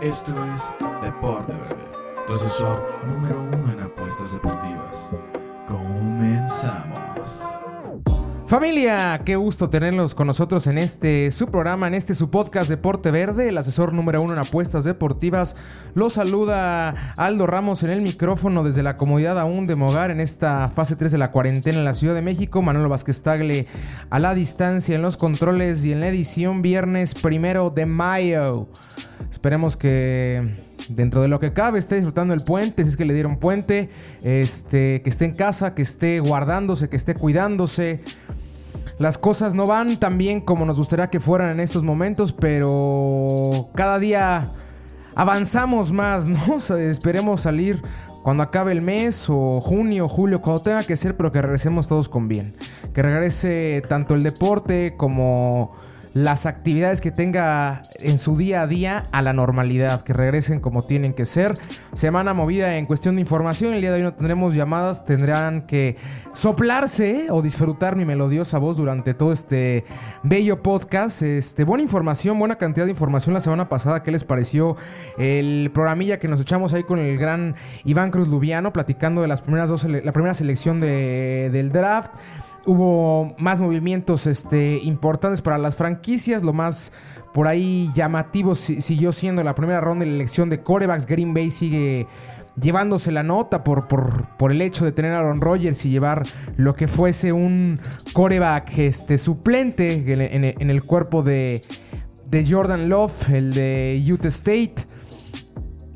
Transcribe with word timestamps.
Esto 0.00 0.32
es 0.52 0.74
Deporte 1.00 1.52
Verde, 1.52 1.88
tu 2.26 2.32
asesor 2.32 2.82
número 3.06 3.40
uno 3.40 3.72
en 3.72 3.82
apuestas 3.82 4.32
deportivas. 4.32 5.12
Comenzamos. 5.68 7.61
Familia, 8.52 9.22
qué 9.24 9.36
gusto 9.36 9.70
tenerlos 9.70 10.14
con 10.14 10.26
nosotros 10.26 10.66
en 10.66 10.76
este 10.76 11.30
su 11.30 11.46
programa, 11.46 11.86
en 11.86 11.94
este 11.94 12.12
su 12.12 12.28
podcast 12.28 12.68
Deporte 12.68 13.10
Verde, 13.10 13.48
el 13.48 13.56
asesor 13.56 13.94
número 13.94 14.20
uno 14.20 14.34
en 14.34 14.40
apuestas 14.40 14.84
deportivas. 14.84 15.56
Los 15.94 16.12
saluda 16.12 17.14
Aldo 17.16 17.46
Ramos 17.46 17.82
en 17.82 17.88
el 17.88 18.02
micrófono 18.02 18.62
desde 18.62 18.82
la 18.82 18.96
comodidad 18.96 19.40
aún 19.40 19.66
de 19.66 19.74
Mogar 19.74 20.10
en 20.10 20.20
esta 20.20 20.68
fase 20.68 20.96
3 20.96 21.12
de 21.12 21.16
la 21.16 21.30
cuarentena 21.30 21.78
en 21.78 21.86
la 21.86 21.94
Ciudad 21.94 22.14
de 22.14 22.20
México. 22.20 22.60
Manuel 22.60 22.88
Vázquez 22.88 23.22
Tagle 23.22 23.68
a 24.10 24.18
la 24.18 24.34
distancia 24.34 24.96
en 24.96 25.00
los 25.00 25.16
controles 25.16 25.86
y 25.86 25.92
en 25.92 26.00
la 26.00 26.08
edición 26.08 26.60
viernes 26.60 27.14
primero 27.14 27.70
de 27.70 27.86
mayo. 27.86 28.68
Esperemos 29.30 29.78
que 29.78 30.56
dentro 30.90 31.22
de 31.22 31.28
lo 31.28 31.40
que 31.40 31.52
cabe 31.52 31.78
esté 31.78 31.94
disfrutando 31.94 32.34
el 32.34 32.42
puente, 32.42 32.82
si 32.82 32.90
es 32.90 32.96
que 32.96 33.04
le 33.04 33.14
dieron 33.14 33.38
puente, 33.38 33.88
este, 34.22 35.02
que 35.02 35.10
esté 35.10 35.24
en 35.24 35.34
casa, 35.34 35.74
que 35.74 35.82
esté 35.82 36.20
guardándose, 36.20 36.88
que 36.88 36.96
esté 36.96 37.14
cuidándose. 37.14 38.00
Las 38.98 39.18
cosas 39.18 39.54
no 39.54 39.66
van 39.66 39.98
tan 39.98 40.18
bien 40.18 40.40
como 40.40 40.64
nos 40.64 40.78
gustaría 40.78 41.10
que 41.10 41.20
fueran 41.20 41.50
en 41.50 41.60
estos 41.60 41.82
momentos, 41.82 42.32
pero 42.32 43.68
cada 43.74 43.98
día 43.98 44.52
avanzamos 45.14 45.92
más, 45.92 46.28
¿no? 46.28 46.58
esperemos 46.76 47.40
salir 47.40 47.82
cuando 48.22 48.42
acabe 48.44 48.72
el 48.72 48.82
mes 48.82 49.26
o 49.28 49.60
junio, 49.60 50.08
julio, 50.08 50.40
cuando 50.40 50.62
tenga 50.62 50.84
que 50.84 50.96
ser, 50.96 51.16
pero 51.16 51.32
que 51.32 51.42
regresemos 51.42 51.88
todos 51.88 52.08
con 52.08 52.28
bien. 52.28 52.54
Que 52.94 53.02
regrese 53.02 53.82
tanto 53.88 54.14
el 54.14 54.22
deporte 54.22 54.94
como 54.96 55.72
las 56.14 56.46
actividades 56.46 57.00
que 57.00 57.10
tenga 57.10 57.82
en 57.94 58.18
su 58.18 58.36
día 58.36 58.62
a 58.62 58.66
día 58.66 59.06
a 59.12 59.22
la 59.22 59.32
normalidad, 59.32 60.02
que 60.02 60.12
regresen 60.12 60.60
como 60.60 60.82
tienen 60.82 61.14
que 61.14 61.24
ser. 61.24 61.58
Semana 61.94 62.34
movida 62.34 62.76
en 62.76 62.86
cuestión 62.86 63.14
de 63.16 63.22
información, 63.22 63.72
el 63.72 63.80
día 63.80 63.90
de 63.90 63.98
hoy 63.98 64.02
no 64.02 64.14
tendremos 64.14 64.54
llamadas, 64.54 65.04
tendrán 65.04 65.62
que 65.62 65.96
soplarse 66.32 67.28
o 67.30 67.40
disfrutar 67.40 67.96
mi 67.96 68.04
melodiosa 68.04 68.58
voz 68.58 68.76
durante 68.76 69.14
todo 69.14 69.32
este 69.32 69.84
bello 70.22 70.62
podcast. 70.62 71.22
Este, 71.22 71.64
buena 71.64 71.82
información, 71.82 72.38
buena 72.38 72.56
cantidad 72.56 72.84
de 72.84 72.90
información 72.92 73.34
la 73.34 73.40
semana 73.40 73.68
pasada. 73.68 74.02
¿Qué 74.02 74.10
les 74.10 74.24
pareció 74.24 74.76
el 75.18 75.70
programilla 75.72 76.18
que 76.18 76.28
nos 76.28 76.40
echamos 76.40 76.74
ahí 76.74 76.84
con 76.84 76.98
el 76.98 77.16
gran 77.16 77.54
Iván 77.84 78.10
Cruz 78.10 78.28
Lubiano, 78.28 78.72
platicando 78.72 79.22
de 79.22 79.28
las 79.28 79.40
primeras 79.40 79.70
dos, 79.70 79.84
la 79.84 80.12
primera 80.12 80.34
selección 80.34 80.80
del 80.80 81.72
draft? 81.72 82.12
Hubo 82.64 83.34
más 83.38 83.60
movimientos 83.60 84.26
este, 84.26 84.78
importantes 84.82 85.42
para 85.42 85.58
las 85.58 85.76
franquicias. 85.76 86.42
Lo 86.42 86.52
más 86.52 86.92
por 87.32 87.48
ahí 87.48 87.90
llamativo 87.94 88.54
siguió 88.54 89.12
siendo 89.12 89.42
la 89.42 89.54
primera 89.54 89.80
ronda 89.80 90.04
de 90.04 90.10
la 90.10 90.16
elección 90.16 90.48
de 90.50 90.62
corebacks. 90.62 91.06
Green 91.06 91.34
Bay 91.34 91.50
sigue 91.50 92.06
llevándose 92.60 93.12
la 93.12 93.22
nota 93.22 93.64
por, 93.64 93.88
por, 93.88 94.52
el 94.52 94.60
hecho 94.60 94.84
de 94.84 94.92
tener 94.92 95.12
a 95.12 95.18
Aaron 95.18 95.40
Rodgers 95.40 95.84
y 95.84 95.90
llevar 95.90 96.24
lo 96.56 96.74
que 96.74 96.88
fuese 96.88 97.32
un 97.32 97.80
coreback 98.12 98.78
este, 98.78 99.16
suplente 99.16 100.12
en, 100.12 100.70
el 100.70 100.84
cuerpo 100.84 101.22
de, 101.22 101.62
de 102.28 102.46
Jordan 102.46 102.88
Love, 102.88 103.30
el 103.30 103.54
de 103.54 104.02
Utah 104.06 104.28
State. 104.28 104.74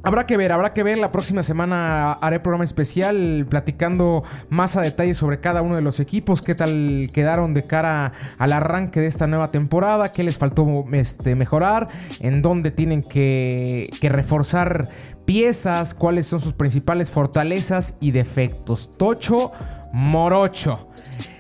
Habrá 0.07 0.25
que 0.25 0.37
ver, 0.37 0.53
habrá 0.53 0.73
que 0.73 0.85
ver. 0.85 0.99
La 0.99 1.11
próxima 1.11 1.43
semana 1.43 2.13
haré 2.13 2.39
programa 2.39 2.63
especial 2.63 3.45
platicando 3.51 4.23
más 4.49 4.77
a 4.77 4.81
detalle 4.81 5.15
sobre 5.15 5.41
cada 5.41 5.63
uno 5.63 5.75
de 5.75 5.83
los 5.83 5.99
equipos, 5.99 6.43
qué 6.43 6.55
tal 6.55 7.11
quedaron 7.13 7.55
de 7.55 7.67
cara 7.67 8.13
al 8.39 8.53
arranque 8.53 9.01
de 9.01 9.09
esta 9.09 9.27
nueva 9.27 9.51
temporada, 9.51 10.13
qué 10.13 10.23
les 10.23 10.39
faltó 10.39 10.85
este, 10.93 11.35
mejorar, 11.35 11.89
en 12.21 12.41
dónde 12.41 12.71
tienen 12.71 13.03
que, 13.03 13.91
que 14.01 14.09
reforzar 14.09 14.91
piezas, 15.25 15.93
cuáles 15.93 16.29
son 16.29 16.39
sus 16.39 16.53
principales 16.53 17.11
fortalezas 17.11 17.97
y 17.99 18.13
defectos. 18.13 18.93
Tocho 18.93 19.51
Morocho. 19.93 20.87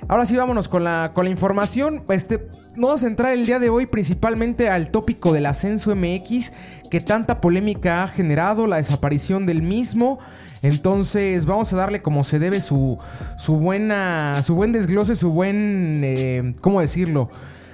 Ahora 0.08 0.26
sí, 0.26 0.36
vámonos 0.36 0.66
con 0.66 0.82
la, 0.82 1.12
con 1.14 1.24
la 1.24 1.30
información. 1.30 2.02
Este, 2.08 2.48
vamos 2.76 3.02
a 3.02 3.06
entrar 3.06 3.32
el 3.32 3.46
día 3.46 3.58
de 3.58 3.70
hoy 3.70 3.86
principalmente 3.86 4.68
al 4.68 4.90
tópico 4.90 5.32
del 5.32 5.46
ascenso 5.46 5.94
MX, 5.94 6.52
que 6.90 7.00
tanta 7.00 7.40
polémica 7.40 8.02
ha 8.02 8.08
generado, 8.08 8.66
la 8.66 8.76
desaparición 8.76 9.46
del 9.46 9.62
mismo. 9.62 10.18
Entonces 10.62 11.46
vamos 11.46 11.72
a 11.72 11.76
darle 11.76 12.02
como 12.02 12.24
se 12.24 12.38
debe 12.38 12.60
su, 12.60 12.96
su 13.38 13.56
buena, 13.56 14.42
su 14.42 14.54
buen 14.54 14.72
desglose, 14.72 15.16
su 15.16 15.30
buen, 15.30 16.02
eh, 16.04 16.54
¿cómo 16.60 16.80
decirlo? 16.80 17.28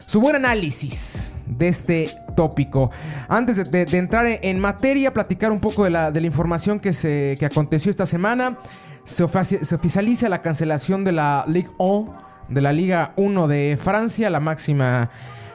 Su 0.07 0.21
buen 0.21 0.37
análisis 0.37 1.35
de 1.47 1.69
este 1.69 2.17
tópico. 2.37 2.91
Antes 3.29 3.71
de, 3.71 3.83
entrar 3.83 4.27
en 4.27 4.59
materia, 4.59 5.13
platicar 5.13 5.53
un 5.53 5.61
poco 5.61 5.85
de 5.85 5.91
la, 5.91 6.11
de 6.11 6.21
la 6.21 6.27
información 6.27 6.81
que, 6.81 6.93
se, 6.93 7.37
que 7.39 7.47
aconteció 7.47 7.91
esta 7.91 8.07
semana. 8.07 8.59
Se, 9.05 9.25
oficializa 9.25 10.29
la 10.29 10.41
cancelación 10.41 11.03
de 11.05 11.13
la 11.13 11.45
Ligue 11.49 11.71
1 11.79 12.32
de 12.53 12.61
la 12.61 12.73
Liga 12.73 13.13
1 13.17 13.49
de 13.49 13.79
Francia, 13.81 14.31
la 14.31 14.41
máxima 14.41 15.11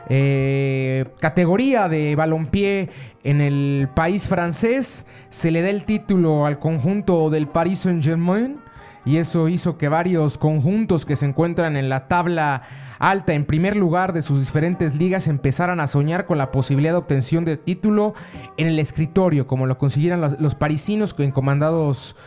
eh, 0.09 1.05
categoría 1.19 1.89
de 1.89 2.15
balompié 2.15 2.89
en 3.23 3.41
el 3.41 3.89
país 3.93 4.27
francés. 4.27 5.05
Se 5.29 5.51
le 5.51 5.61
da 5.61 5.69
el 5.69 5.85
título 5.85 6.45
al 6.45 6.59
conjunto 6.59 7.29
del 7.29 7.47
Paris 7.47 7.79
Saint-Germain. 7.79 8.59
Y 9.05 9.17
eso 9.17 9.47
hizo 9.47 9.77
que 9.77 9.87
varios 9.87 10.37
conjuntos 10.37 11.05
que 11.05 11.15
se 11.15 11.25
encuentran 11.25 11.77
en 11.77 11.87
la 11.87 12.09
tabla 12.09 12.63
alta 12.99 13.33
en 13.33 13.45
primer 13.45 13.77
lugar 13.77 14.11
de 14.11 14.21
sus 14.21 14.41
diferentes 14.41 14.95
ligas 14.95 15.29
empezaran 15.29 15.79
a 15.79 15.87
soñar 15.87 16.25
con 16.25 16.37
la 16.37 16.51
posibilidad 16.51 16.91
de 16.91 16.97
obtención 16.97 17.45
de 17.45 17.55
título 17.55 18.15
en 18.57 18.67
el 18.67 18.79
escritorio, 18.79 19.47
como 19.47 19.65
lo 19.65 19.77
consiguieran 19.77 20.19
los, 20.19 20.55
parisinos 20.55 21.15
encomandados 21.17 22.17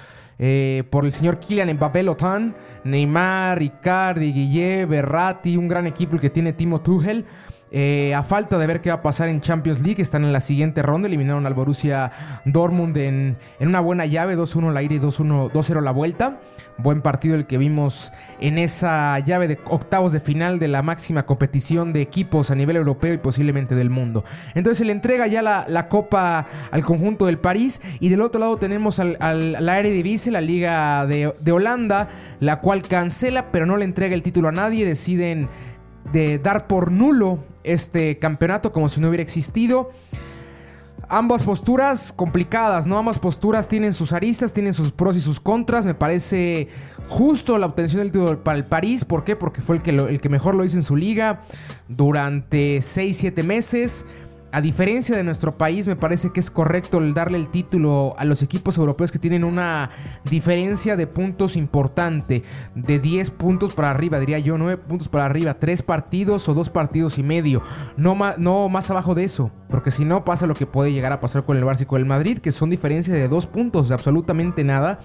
eh, 0.43 0.84
por 0.89 1.05
el 1.05 1.12
señor 1.12 1.39
Kylian 1.39 1.75
Mbappé 1.75 2.03
Lotan, 2.03 2.56
Neymar, 2.84 3.61
Icardi, 3.61 4.33
Guille, 4.33 4.87
Berratti, 4.87 5.55
un 5.59 5.69
gran 5.69 5.87
equipo 5.87 6.19
que 6.19 6.31
tiene 6.31 6.55
Timo 6.55 6.81
Tuchel. 6.81 7.27
Eh, 7.72 8.12
a 8.14 8.25
falta 8.25 8.58
de 8.58 8.66
ver 8.66 8.81
qué 8.81 8.91
va 8.91 8.97
a 8.97 9.03
pasar 9.03 9.28
en 9.28 9.41
Champions 9.41 9.81
League, 9.81 10.03
están 10.03 10.25
en 10.25 10.32
la 10.32 10.41
siguiente 10.41 10.82
ronda. 10.82 11.06
Eliminaron 11.06 11.47
al 11.47 11.54
Borussia 11.54 12.10
Dortmund 12.44 12.97
en, 12.97 13.36
una 13.60 13.81
buena 13.81 14.06
llave, 14.06 14.36
2-1 14.36 14.72
la 14.72 14.82
ida 14.82 14.94
y 14.94 14.98
2-0 14.98 15.81
la 15.81 15.92
vuelta. 15.92 16.41
Buen 16.78 17.03
partido 17.03 17.34
el 17.34 17.47
que 17.47 17.58
vimos 17.58 18.10
en 18.41 18.58
esa 18.58 19.19
llave 19.19 19.48
de 19.48 19.58
octavos 19.66 20.12
de 20.12 20.20
final 20.20 20.58
de 20.58 20.66
la 20.66 20.82
máxima 20.82 21.26
competición 21.26 21.92
de 21.92 22.00
equipos 22.00 22.50
a 22.50 22.54
nivel 22.54 22.76
europeo 22.76 23.12
y 23.12 23.19
posiblemente 23.19 23.75
del 23.75 23.91
mundo. 23.91 24.25
Entonces 24.54 24.78
se 24.78 24.84
le 24.87 24.92
entrega 24.92 25.26
ya 25.26 25.42
la, 25.42 25.88
copa 25.88 26.47
al 26.70 26.82
conjunto 26.82 27.26
del 27.26 27.38
París. 27.38 27.81
Y 28.00 28.08
del 28.08 28.22
otro 28.22 28.41
lado 28.41 28.56
tenemos 28.56 28.98
al, 28.98 29.16
al, 29.20 29.64
la 29.64 29.78
Eredivisie, 29.78 30.32
la 30.32 30.41
liga 30.41 31.06
de, 31.06 31.32
de 31.38 31.52
Holanda, 31.52 32.08
la 32.41 32.60
cual 32.60 32.82
cancela, 32.82 33.52
pero 33.52 33.66
no 33.66 33.76
le 33.76 33.84
entrega 33.84 34.14
el 34.14 34.22
título 34.22 34.48
a 34.48 34.52
nadie. 34.52 34.87
Deciden 34.87 35.48
de 36.12 36.38
dar 36.38 36.66
por 36.66 36.91
nulo 36.91 37.38
este 37.65 38.19
campeonato 38.19 38.72
como 38.72 38.88
si 38.88 39.00
no 39.00 39.09
hubiera 39.09 39.22
existido. 39.22 39.91
Ambas 41.09 41.43
posturas 41.43 42.12
complicadas, 42.12 42.87
¿no? 42.87 42.97
Ambas 42.97 43.19
posturas 43.19 43.66
tienen 43.66 43.94
sus 43.94 44.12
aristas, 44.12 44.53
tienen 44.53 44.75
sus 44.75 44.93
pros 44.93 45.16
y 45.16 45.21
sus 45.21 45.41
contras. 45.41 45.84
Me 45.84 45.94
parece 45.94 46.69
justo 47.09 47.59
la 47.59 47.66
obtención 47.66 48.03
del 48.03 48.12
título 48.12 48.44
para 48.44 48.56
el 48.56 48.65
París. 48.65 49.05
¿Por 49.05 49.25
qué? 49.25 49.34
Porque 49.34 49.61
fue 49.61 49.77
el 49.77 49.83
que, 49.83 49.91
el 49.91 50.21
que 50.21 50.28
mejor 50.28 50.55
lo 50.55 50.65
hizo 50.65 50.77
en 50.77 50.84
su 50.84 50.94
liga 50.94 51.43
durante 51.88 52.78
6-7 52.78 53.43
meses. 53.43 54.06
A 54.53 54.61
diferencia 54.61 55.16
de 55.16 55.22
nuestro 55.22 55.56
país, 55.56 55.87
me 55.87 55.94
parece 55.94 56.33
que 56.33 56.41
es 56.41 56.50
correcto 56.50 56.99
el 56.99 57.15
darle 57.15 57.38
el 57.38 57.50
título 57.50 58.16
a 58.19 58.25
los 58.25 58.43
equipos 58.43 58.78
europeos 58.78 59.12
que 59.12 59.21
tienen 59.21 59.44
una 59.44 59.91
diferencia 60.25 60.97
de 60.97 61.06
puntos 61.06 61.56
importante, 61.56 62.43
de 62.75 62.99
10 62.99 63.31
puntos 63.31 63.75
para 63.75 63.91
arriba, 63.91 64.19
diría 64.19 64.41
yo, 64.41 64.59
9 64.59 64.78
puntos 64.78 65.09
para 65.09 65.27
arriba, 65.27 65.55
3 65.55 65.83
partidos 65.83 66.49
o 66.49 66.55
2 66.55 66.69
partidos 66.70 67.19
y 67.19 67.23
medio, 67.23 67.62
no, 67.97 68.19
no 68.38 68.69
más 68.69 68.91
abajo 68.91 69.14
de 69.14 69.23
eso, 69.23 69.52
porque 69.69 69.93
si 69.93 70.05
no 70.05 70.25
pasa 70.25 70.49
lo 70.49 70.55
que 70.55 70.67
puede 70.67 70.93
llegar 70.93 71.12
a 71.12 71.20
pasar 71.20 71.44
con 71.44 71.56
el 71.56 71.62
Barça 71.62 71.82
y 71.82 71.87
con 71.87 72.00
el 72.00 72.06
Madrid, 72.06 72.38
que 72.38 72.50
son 72.50 72.70
diferencias 72.70 73.17
de 73.17 73.29
2 73.29 73.47
puntos, 73.47 73.88
de 73.88 73.94
absolutamente 73.94 74.64
nada, 74.64 74.99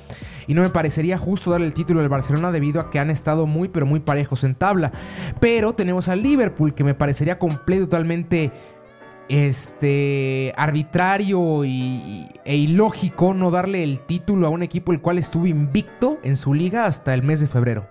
y 0.48 0.56
no 0.56 0.64
me 0.64 0.72
parecería 0.72 1.20
justo 1.20 1.52
darle 1.52 1.68
el 1.68 1.76
título 1.76 2.00
al 2.00 2.10
Barcelona 2.10 2.52
debido 2.52 2.82
a 2.82 2.90
que 2.90 2.98
han 2.98 3.12
estado 3.12 3.46
muy 3.46 3.68
pero 3.68 3.86
muy 3.86 4.00
parejos 4.00 4.44
en 4.44 4.56
tabla, 4.56 4.92
pero 5.40 5.76
tenemos 5.76 6.10
al 6.10 6.24
Liverpool 6.24 6.74
que 6.74 6.84
me 6.84 6.96
parecería 6.96 7.38
completo 7.38 7.84
totalmente 7.84 8.52
este 9.30 10.54
arbitrario 10.58 11.66
y, 11.66 12.28
e 12.44 12.56
ilógico 12.56 13.34
no 13.34 13.52
darle 13.52 13.84
el 13.84 14.00
título 14.02 14.48
a 14.48 14.50
un 14.50 14.64
equipo 14.64 14.92
el 14.92 15.02
cual 15.02 15.18
estuvo 15.18 15.48
invicto 15.48 16.20
en 16.24 16.36
su 16.36 16.54
liga 16.54 16.86
hasta 16.86 17.14
el 17.14 17.24
mes 17.24 17.40
de 17.40 17.48
febrero. 17.48 17.88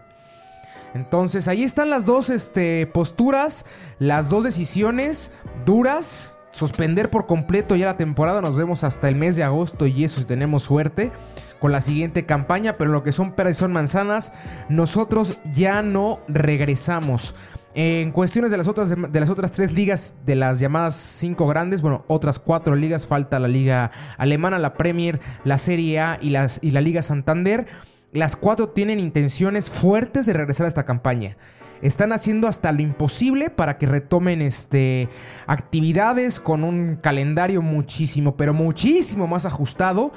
Entonces 0.95 1.49
ahí 1.49 1.65
están 1.65 1.91
las 1.91 2.07
dos 2.07 2.31
este, 2.31 2.87
posturas, 2.87 3.67
las 3.99 4.31
dos 4.31 4.45
decisiones 4.45 5.33
duras. 5.67 6.39
Suspender 6.53 7.11
por 7.11 7.27
completo 7.27 7.75
ya 7.75 7.87
la 7.87 7.97
temporada, 7.97 8.41
nos 8.41 8.57
vemos 8.57 8.85
hasta 8.85 9.09
el 9.09 9.17
mes 9.17 9.35
de 9.35 9.43
agosto 9.43 9.89
y 9.89 10.05
eso 10.05 10.21
si 10.21 10.25
tenemos 10.25 10.63
suerte 10.63 11.11
con 11.59 11.73
la 11.73 11.81
siguiente 11.81 12.27
campaña, 12.27 12.75
pero 12.75 12.93
lo 12.93 13.03
que 13.03 13.11
son 13.11 13.33
peras 13.33 13.57
son 13.57 13.73
manzanas, 13.73 14.33
nosotros 14.69 15.39
ya 15.53 15.83
no 15.83 16.21
regresamos. 16.29 17.35
En 17.75 18.13
cuestiones 18.13 18.53
de 18.53 18.57
las 18.57 18.69
otras 18.69 18.89
de 18.89 19.21
las 19.21 19.31
otras 19.31 19.51
tres 19.51 19.73
ligas 19.73 20.15
de 20.25 20.37
las 20.37 20.61
llamadas 20.61 20.95
cinco 20.95 21.49
grandes, 21.49 21.83
bueno, 21.83 22.05
otras 22.07 22.39
cuatro 22.39 22.77
ligas 22.77 23.07
falta 23.07 23.41
la 23.41 23.49
liga 23.49 23.91
alemana, 24.17 24.61
la 24.61 24.75
Premier, 24.75 25.21
la 25.43 25.59
Serie 25.59 25.99
A 25.99 26.19
y 26.21 26.31
las 26.31 26.61
y 26.63 26.71
la 26.71 26.81
Liga 26.81 27.03
Santander. 27.03 27.67
Las 28.13 28.37
cuatro 28.37 28.69
tienen 28.69 29.01
intenciones 29.01 29.71
fuertes 29.71 30.25
de 30.25 30.35
regresar 30.35 30.67
a 30.67 30.69
esta 30.69 30.87
campaña 30.87 31.37
están 31.83 32.13
haciendo 32.13 32.49
hasta 32.49 32.73
lo 32.73 32.81
imposible 32.81 33.51
para 33.51 33.77
que 33.77 33.87
retomen 33.87 34.41
este, 34.41 35.09
actividades 35.47 36.41
con 36.41 36.65
un 36.65 36.97
calendario 36.97 37.61
muchísimo, 37.61 38.37
pero 38.37 38.55
muchísimo 38.55 39.27
más 39.27 39.45
ajustado. 39.45 40.13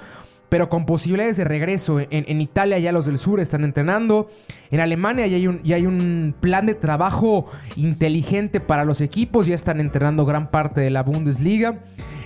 Pero 0.49 0.69
con 0.69 0.85
posibilidades 0.85 1.37
de 1.37 1.43
regreso. 1.43 1.99
En, 1.99 2.41
Italia 2.41 2.79
ya 2.79 2.91
los 2.91 3.05
del 3.05 3.17
sur 3.17 3.39
están 3.39 3.63
entrenando. 3.63 4.29
En 4.71 4.79
Alemania 4.79 5.27
ya 5.27 5.35
hay, 5.35 5.47
un, 5.47 5.61
ya 5.63 5.75
hay 5.75 5.85
un 5.85 6.33
plan 6.39 6.65
de 6.65 6.73
trabajo 6.73 7.45
inteligente 7.75 8.59
para 8.59 8.85
los 8.85 9.01
equipos. 9.01 9.47
Ya 9.47 9.55
están 9.55 9.81
entrenando 9.81 10.25
gran 10.25 10.49
parte 10.49 10.79
de 10.79 10.89
la 10.89 11.03
Bundesliga. 11.03 11.79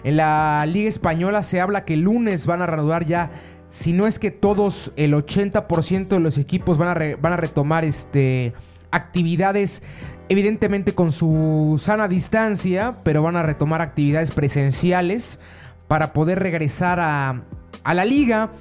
En 0.04 0.18
la 0.18 0.64
Liga 0.68 0.90
Española 0.90 1.42
se 1.42 1.62
habla 1.62 1.84
que 1.84 1.96
el 1.96 2.02
lunes 2.02 2.46
van 2.46 2.62
a 2.62 2.68
reanudar 2.68 3.06
ya 3.06 3.32
si 3.70 3.94
no 3.94 4.06
es 4.06 4.20
que 4.20 4.32
todos, 4.32 4.92
el 4.98 5.14
80% 5.14 6.10
de 6.10 6.20
los 6.20 6.38
equipos 6.38 6.78
van 6.78 6.90
a, 6.90 7.16
van 7.16 7.34
a 7.34 7.38
retomar 7.38 7.86
este, 7.86 8.54
actividades 8.92 9.82
evidentemente 10.28 10.94
con 10.94 11.12
su 11.12 11.76
sana 11.78 12.08
distancia, 12.08 12.98
pero 13.04 13.24
van 13.24 13.38
a 13.38 13.44
retomar 13.44 13.82
actividades 13.82 14.32
presenciales 14.32 15.40
para 15.88 16.14
poder 16.14 16.40
regresar 16.40 17.00
a, 17.00 17.44
a 17.84 17.94
la 17.94 18.06
liga. 18.06 18.52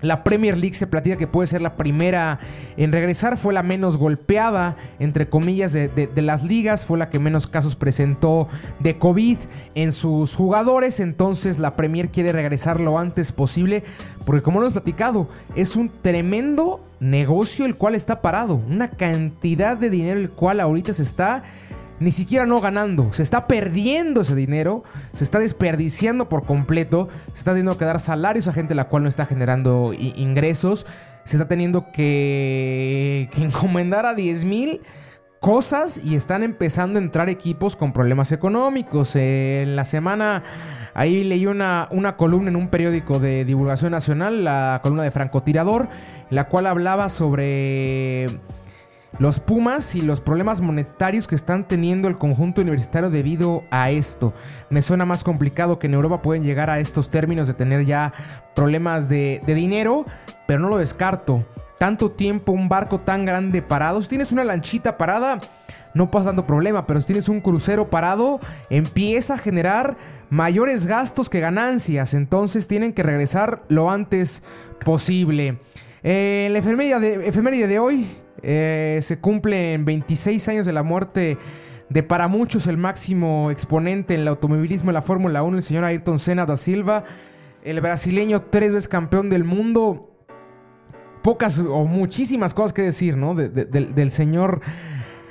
La 0.00 0.22
Premier 0.22 0.58
League 0.58 0.74
se 0.74 0.86
platica 0.86 1.16
que 1.16 1.26
puede 1.26 1.46
ser 1.46 1.62
la 1.62 1.76
primera 1.76 2.38
en 2.76 2.92
regresar, 2.92 3.38
fue 3.38 3.54
la 3.54 3.62
menos 3.62 3.96
golpeada, 3.96 4.76
entre 4.98 5.30
comillas, 5.30 5.72
de, 5.72 6.10
las 6.16 6.44
ligas, 6.44 6.84
fue 6.84 6.98
la 6.98 7.08
que 7.08 7.18
menos 7.18 7.46
casos 7.46 7.74
presentó 7.74 8.46
de 8.80 8.98
COVID 8.98 9.38
en 9.74 9.92
sus 9.92 10.34
jugadores, 10.34 11.00
entonces 11.00 11.58
la 11.58 11.74
Premier 11.74 12.10
quiere 12.10 12.32
regresar 12.32 12.82
lo 12.82 12.98
antes 12.98 13.32
posible, 13.32 13.82
porque 14.26 14.42
como 14.42 14.60
lo 14.60 14.66
hemos 14.66 14.74
platicado, 14.74 15.26
es 15.56 15.74
un 15.74 15.88
tremendo 15.88 16.84
negocio 17.00 17.64
el 17.64 17.76
cual 17.76 17.94
está 17.94 18.20
parado, 18.20 18.56
una 18.56 18.90
cantidad 18.90 19.74
de 19.74 19.88
dinero 19.88 20.20
el 20.20 20.30
cual 20.30 20.60
ahorita 20.60 20.92
se 20.92 21.02
está 21.02 21.42
ni 22.00 22.12
siquiera 22.12 22.46
no 22.46 22.60
ganando, 22.60 23.12
se 23.12 23.22
está 23.22 23.46
perdiendo 23.46 24.22
ese 24.22 24.34
dinero, 24.34 24.82
se 25.12 25.24
está 25.24 25.38
desperdiciando 25.38 26.28
por 26.28 26.44
completo, 26.44 27.08
se 27.32 27.38
está 27.38 27.52
teniendo 27.52 27.78
que 27.78 27.84
dar 27.84 28.00
salarios 28.00 28.48
a 28.48 28.52
gente 28.52 28.74
la 28.74 28.88
cual 28.88 29.04
no 29.04 29.08
está 29.08 29.26
generando 29.26 29.92
ingresos, 29.94 30.86
se 31.24 31.36
está 31.36 31.48
teniendo 31.48 31.90
que, 31.92 33.30
encomendar 33.36 34.06
a 34.06 34.14
10 34.14 34.44
mil 34.44 34.80
cosas 35.40 36.00
y 36.02 36.14
están 36.14 36.42
empezando 36.42 36.98
a 36.98 37.02
entrar 37.02 37.28
equipos 37.28 37.76
con 37.76 37.92
problemas 37.92 38.32
económicos. 38.32 39.14
en 39.14 39.76
la 39.76 39.84
semana 39.84 40.42
ahí 40.94 41.22
leí 41.22 41.46
una, 41.46 41.86
una 41.90 42.16
columna 42.16 42.48
en 42.48 42.56
un 42.56 42.68
periódico 42.68 43.18
de 43.18 43.44
divulgación 43.44 43.90
nacional, 43.92 44.44
la 44.44 44.80
columna 44.82 45.02
de 45.02 45.10
francotirador, 45.10 45.88
la 46.30 46.48
cual 46.48 46.66
hablaba 46.66 47.08
sobre 47.10 48.28
los 49.18 49.38
Pumas 49.40 49.94
y 49.94 50.02
los 50.02 50.20
problemas 50.20 50.60
monetarios 50.60 51.28
que 51.28 51.34
están 51.34 51.66
teniendo 51.68 52.08
el 52.08 52.18
conjunto 52.18 52.62
universitario 52.62 53.10
debido 53.10 53.64
a 53.70 53.90
esto. 53.90 54.34
Me 54.70 54.82
suena 54.82 55.04
más 55.04 55.24
complicado 55.24 55.78
que 55.78 55.86
en 55.86 55.94
Europa 55.94 56.22
pueden 56.22 56.42
llegar 56.42 56.70
a 56.70 56.80
estos 56.80 57.10
términos 57.10 57.46
de 57.46 57.54
tener 57.54 57.84
ya 57.84 58.12
problemas 58.54 59.08
de, 59.08 59.40
dinero, 59.46 60.04
pero 60.46 60.60
no 60.60 60.68
lo 60.68 60.78
descarto. 60.78 61.46
Tanto 61.78 62.10
tiempo, 62.10 62.52
un 62.52 62.68
barco 62.68 63.00
tan 63.00 63.24
grande 63.24 63.62
parado. 63.62 64.00
Si 64.00 64.08
tienes 64.08 64.32
una 64.32 64.44
lanchita 64.44 64.96
parada, 64.96 65.40
no 65.92 66.10
pasa 66.10 66.26
tanto 66.26 66.46
problema, 66.46 66.86
pero 66.86 67.00
si 67.00 67.06
tienes 67.08 67.28
un 67.28 67.40
crucero 67.40 67.90
parado, 67.90 68.40
empieza 68.70 69.34
a 69.34 69.38
generar 69.38 69.96
mayores 70.30 70.86
gastos 70.86 71.28
que 71.28 71.40
ganancias. 71.40 72.14
Entonces 72.14 72.66
tienen 72.68 72.92
que 72.92 73.02
regresar 73.02 73.62
lo 73.68 73.90
antes 73.90 74.42
posible. 74.84 75.58
Eh, 76.02 76.48
la 76.50 76.58
efeméride 76.58 77.66
de 77.66 77.78
hoy 77.78 78.06
eh, 78.42 78.98
se 79.02 79.18
cumplen 79.18 79.84
26 79.84 80.48
años 80.48 80.66
de 80.66 80.72
la 80.72 80.82
muerte 80.82 81.38
de 81.88 82.02
para 82.02 82.28
muchos 82.28 82.66
el 82.66 82.76
máximo 82.76 83.50
exponente 83.50 84.14
en 84.14 84.20
el 84.22 84.28
automovilismo 84.28 84.90
en 84.90 84.94
la 84.94 85.02
Fórmula 85.02 85.42
1, 85.42 85.58
el 85.58 85.62
señor 85.62 85.84
Ayrton 85.84 86.18
Senna 86.18 86.46
da 86.46 86.56
Silva, 86.56 87.04
el 87.62 87.80
brasileño 87.80 88.42
tres 88.42 88.72
veces 88.72 88.88
campeón 88.88 89.30
del 89.30 89.44
mundo. 89.44 90.10
Pocas 91.22 91.58
o 91.58 91.84
muchísimas 91.84 92.52
cosas 92.52 92.74
que 92.74 92.82
decir, 92.82 93.16
¿no? 93.16 93.34
del 93.34 94.10
señor 94.10 94.60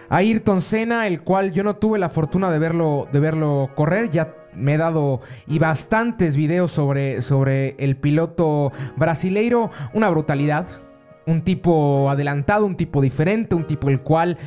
Ayrton 0.09 0.61
Senna, 0.61 1.05
el 1.05 1.21
cual 1.21 1.51
yo 1.51 1.63
no 1.63 1.75
tuve 1.75 2.00
la 2.00 2.09
fortuna 2.09 2.50
de 2.50 2.57
verlo, 2.57 3.07
de 3.11 3.19
verlo 3.19 3.69
correr. 3.75 4.09
Ya 4.09 4.35
me 4.55 4.73
he 4.73 4.77
dado 4.77 5.21
y 5.47 5.59
bastantes 5.59 6.35
videos 6.35 6.71
sobre, 6.71 7.21
sobre 7.21 7.75
el 7.77 7.95
piloto 7.97 8.71
brasileiro. 8.95 9.69
Una 9.94 10.09
brutalidad 10.09 10.65
un 11.25 11.44
tipo 11.44 12.10
adelantado, 12.10 12.66
un 12.66 12.75
tipo 12.75 13.02
diferente, 13.02 13.56
un 13.56 13.66
tipo 13.66 13.90
el 13.90 14.02
cual 14.02 14.38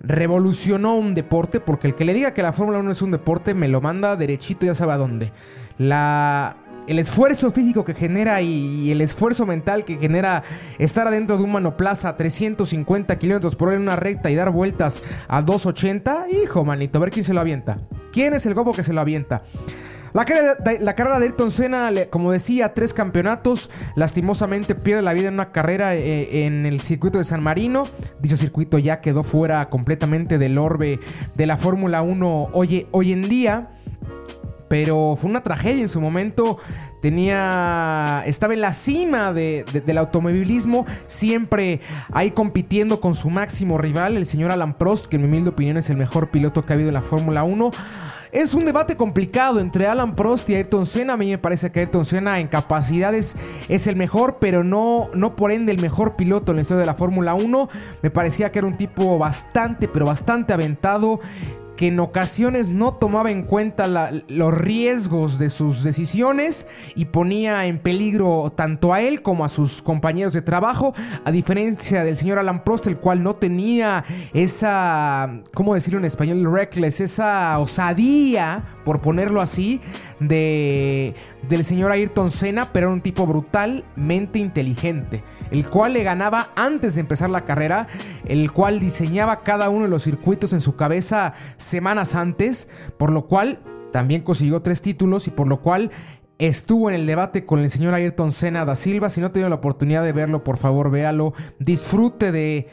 revolucionó 0.00 0.96
un 0.96 1.14
deporte, 1.14 1.60
porque 1.60 1.86
el 1.86 1.94
que 1.94 2.04
le 2.04 2.14
diga 2.14 2.32
que 2.32 2.42
la 2.42 2.52
Fórmula 2.52 2.78
1 2.78 2.90
es 2.90 3.02
un 3.02 3.10
deporte 3.10 3.54
me 3.54 3.68
lo 3.68 3.80
manda 3.80 4.16
derechito, 4.16 4.66
ya 4.66 4.74
sabe 4.74 4.92
a 4.92 4.96
dónde. 4.96 5.32
La, 5.78 6.56
el 6.86 6.98
esfuerzo 6.98 7.52
físico 7.52 7.84
que 7.84 7.94
genera 7.94 8.40
y, 8.40 8.90
el 8.90 9.00
esfuerzo 9.00 9.46
mental 9.46 9.84
que 9.84 9.98
genera 9.98 10.42
estar 10.78 11.06
adentro 11.06 11.36
de 11.36 11.44
un 11.44 11.50
monoplaza 11.50 12.08
a 12.08 12.16
350 12.16 13.18
kilómetros 13.18 13.54
por 13.54 13.68
hora 13.68 13.76
en 13.76 13.82
una 13.82 13.96
recta 13.96 14.30
y 14.30 14.34
dar 14.34 14.50
vueltas 14.50 15.02
a 15.28 15.42
280, 15.42 16.26
hijo 16.42 16.64
manito, 16.64 16.98
a 16.98 17.02
ver 17.02 17.10
quién 17.10 17.24
se 17.24 17.34
lo 17.34 17.40
avienta. 17.40 17.76
¿Quién 18.12 18.34
es 18.34 18.46
el 18.46 18.54
gobo 18.54 18.72
que 18.72 18.82
se 18.82 18.92
lo 18.92 19.00
avienta? 19.00 19.42
La, 20.12 20.24
carrera 20.24 21.18
de 21.18 21.26
Ayrton 21.26 21.50
Senna, 21.50 21.90
como 22.10 22.32
decía, 22.32 22.74
tres 22.74 22.92
campeonatos. 22.92 23.70
Lastimosamente 23.94 24.74
pierde 24.74 25.02
la 25.02 25.12
vida 25.12 25.28
en 25.28 25.34
una 25.34 25.52
carrera 25.52 25.94
eh, 25.94 26.46
en 26.46 26.66
el 26.66 26.80
circuito 26.82 27.18
de 27.18 27.24
San 27.24 27.42
Marino. 27.42 27.86
Dicho 28.20 28.36
circuito 28.36 28.78
ya 28.78 29.00
quedó 29.00 29.22
fuera 29.22 29.68
completamente 29.68 30.38
del 30.38 30.58
orbe 30.58 31.00
de 31.34 31.46
la 31.46 31.56
Fórmula 31.56 32.02
1 32.02 32.50
hoy, 32.52 32.86
hoy 32.90 33.12
en 33.12 33.28
día 33.28 33.70
pero 34.70 35.18
fue 35.20 35.28
una 35.28 35.42
tragedia 35.42 35.82
en 35.82 35.88
su 35.88 36.00
momento. 36.00 36.58
Tenía. 37.02 38.22
Estaba 38.24 38.54
en 38.54 38.60
la 38.60 38.72
cima 38.72 39.32
del 39.32 39.98
automovilismo, 39.98 40.86
siempre 41.08 41.80
ahí 42.12 42.30
compitiendo 42.30 43.00
con 43.00 43.16
su 43.16 43.30
máximo 43.30 43.78
rival, 43.78 44.16
el 44.16 44.26
señor 44.26 44.52
Alan 44.52 44.78
Prost, 44.78 45.06
que 45.06 45.16
en 45.16 45.22
mi 45.22 45.28
humilde 45.28 45.50
opinión 45.50 45.76
es 45.76 45.90
el 45.90 45.96
mejor 45.96 46.30
piloto 46.30 46.64
que 46.64 46.72
ha 46.72 46.74
habido 46.74 46.90
en 46.90 46.94
la 46.94 47.02
Fórmula 47.02 47.42
1. 47.42 47.72
Es 48.32 48.54
un 48.54 48.64
debate 48.64 48.96
complicado 48.96 49.58
entre 49.58 49.88
Alan 49.88 50.14
Prost 50.14 50.48
y 50.50 50.54
Ayrton 50.54 50.86
Senna. 50.86 51.14
A 51.14 51.16
mí 51.16 51.30
me 51.30 51.38
parece 51.38 51.72
que 51.72 51.80
Ayrton 51.80 52.04
Senna 52.04 52.38
en 52.38 52.46
capacidades 52.46 53.34
es 53.68 53.88
el 53.88 53.96
mejor, 53.96 54.36
pero 54.38 54.62
no, 54.62 55.08
no 55.14 55.34
por 55.34 55.50
ende 55.50 55.72
el 55.72 55.80
mejor 55.80 56.14
piloto 56.14 56.52
en 56.52 56.56
la 56.56 56.62
historia 56.62 56.80
de 56.80 56.86
la 56.86 56.94
Fórmula 56.94 57.34
1. 57.34 57.68
Me 58.02 58.10
parecía 58.10 58.52
que 58.52 58.60
era 58.60 58.68
un 58.68 58.76
tipo 58.76 59.18
bastante, 59.18 59.88
pero 59.88 60.06
bastante 60.06 60.52
aventado 60.52 61.18
que 61.80 61.86
en 61.86 61.98
ocasiones 61.98 62.68
no 62.68 62.92
tomaba 62.92 63.30
en 63.30 63.42
cuenta 63.42 63.86
los 64.28 64.52
riesgos 64.52 65.38
de 65.38 65.48
sus 65.48 65.82
decisiones 65.82 66.68
y 66.94 67.06
ponía 67.06 67.64
en 67.64 67.78
peligro 67.78 68.52
tanto 68.54 68.92
a 68.92 69.00
él 69.00 69.22
como 69.22 69.46
a 69.46 69.48
sus 69.48 69.80
compañeros 69.80 70.34
de 70.34 70.42
trabajo, 70.42 70.92
a 71.24 71.30
diferencia 71.30 72.04
del 72.04 72.16
señor 72.16 72.38
Alan 72.38 72.64
Prost, 72.64 72.86
el 72.86 72.98
cual 72.98 73.22
no 73.22 73.36
tenía 73.36 74.04
esa, 74.34 75.40
¿cómo 75.54 75.72
decirlo 75.72 75.98
en 75.98 76.04
español? 76.04 76.52
Reckless, 76.52 77.00
esa 77.00 77.58
osadía, 77.58 78.62
por 78.84 79.00
ponerlo 79.00 79.40
así, 79.40 79.80
de, 80.18 81.14
del 81.48 81.64
señor 81.64 81.92
Ayrton 81.92 82.30
Senna, 82.30 82.74
pero 82.74 82.88
era 82.88 82.92
un 82.92 83.00
tipo 83.00 83.26
brutalmente 83.26 84.38
inteligente 84.38 85.24
el 85.50 85.68
cual 85.68 85.92
le 85.94 86.02
ganaba 86.02 86.50
antes 86.56 86.94
de 86.94 87.00
empezar 87.00 87.30
la 87.30 87.44
carrera, 87.44 87.86
el 88.26 88.52
cual 88.52 88.80
diseñaba 88.80 89.42
cada 89.42 89.68
uno 89.68 89.84
de 89.84 89.90
los 89.90 90.04
circuitos 90.04 90.52
en 90.52 90.60
su 90.60 90.76
cabeza 90.76 91.32
semanas 91.70 92.14
antes, 92.14 92.68
por 92.98 93.10
lo 93.10 93.26
cual 93.26 93.60
también 93.92 94.22
consiguió 94.22 94.62
tres 94.62 94.82
títulos 94.82 95.26
y 95.26 95.30
por 95.30 95.48
lo 95.48 95.60
cual 95.60 95.90
estuvo 96.38 96.88
en 96.88 96.96
el 96.96 97.06
debate 97.06 97.44
con 97.44 97.60
el 97.60 97.70
señor 97.70 97.94
Ayrton 97.94 98.32
Senna 98.32 98.64
da 98.64 98.76
Silva. 98.76 99.08
Si 99.08 99.20
no 99.20 99.28
ha 99.28 99.32
tenido 99.32 99.48
la 99.48 99.56
oportunidad 99.56 100.02
de 100.02 100.12
verlo, 100.12 100.44
por 100.44 100.56
favor 100.56 100.90
véalo, 100.90 101.34
disfrute 101.58 102.32
de 102.32 102.68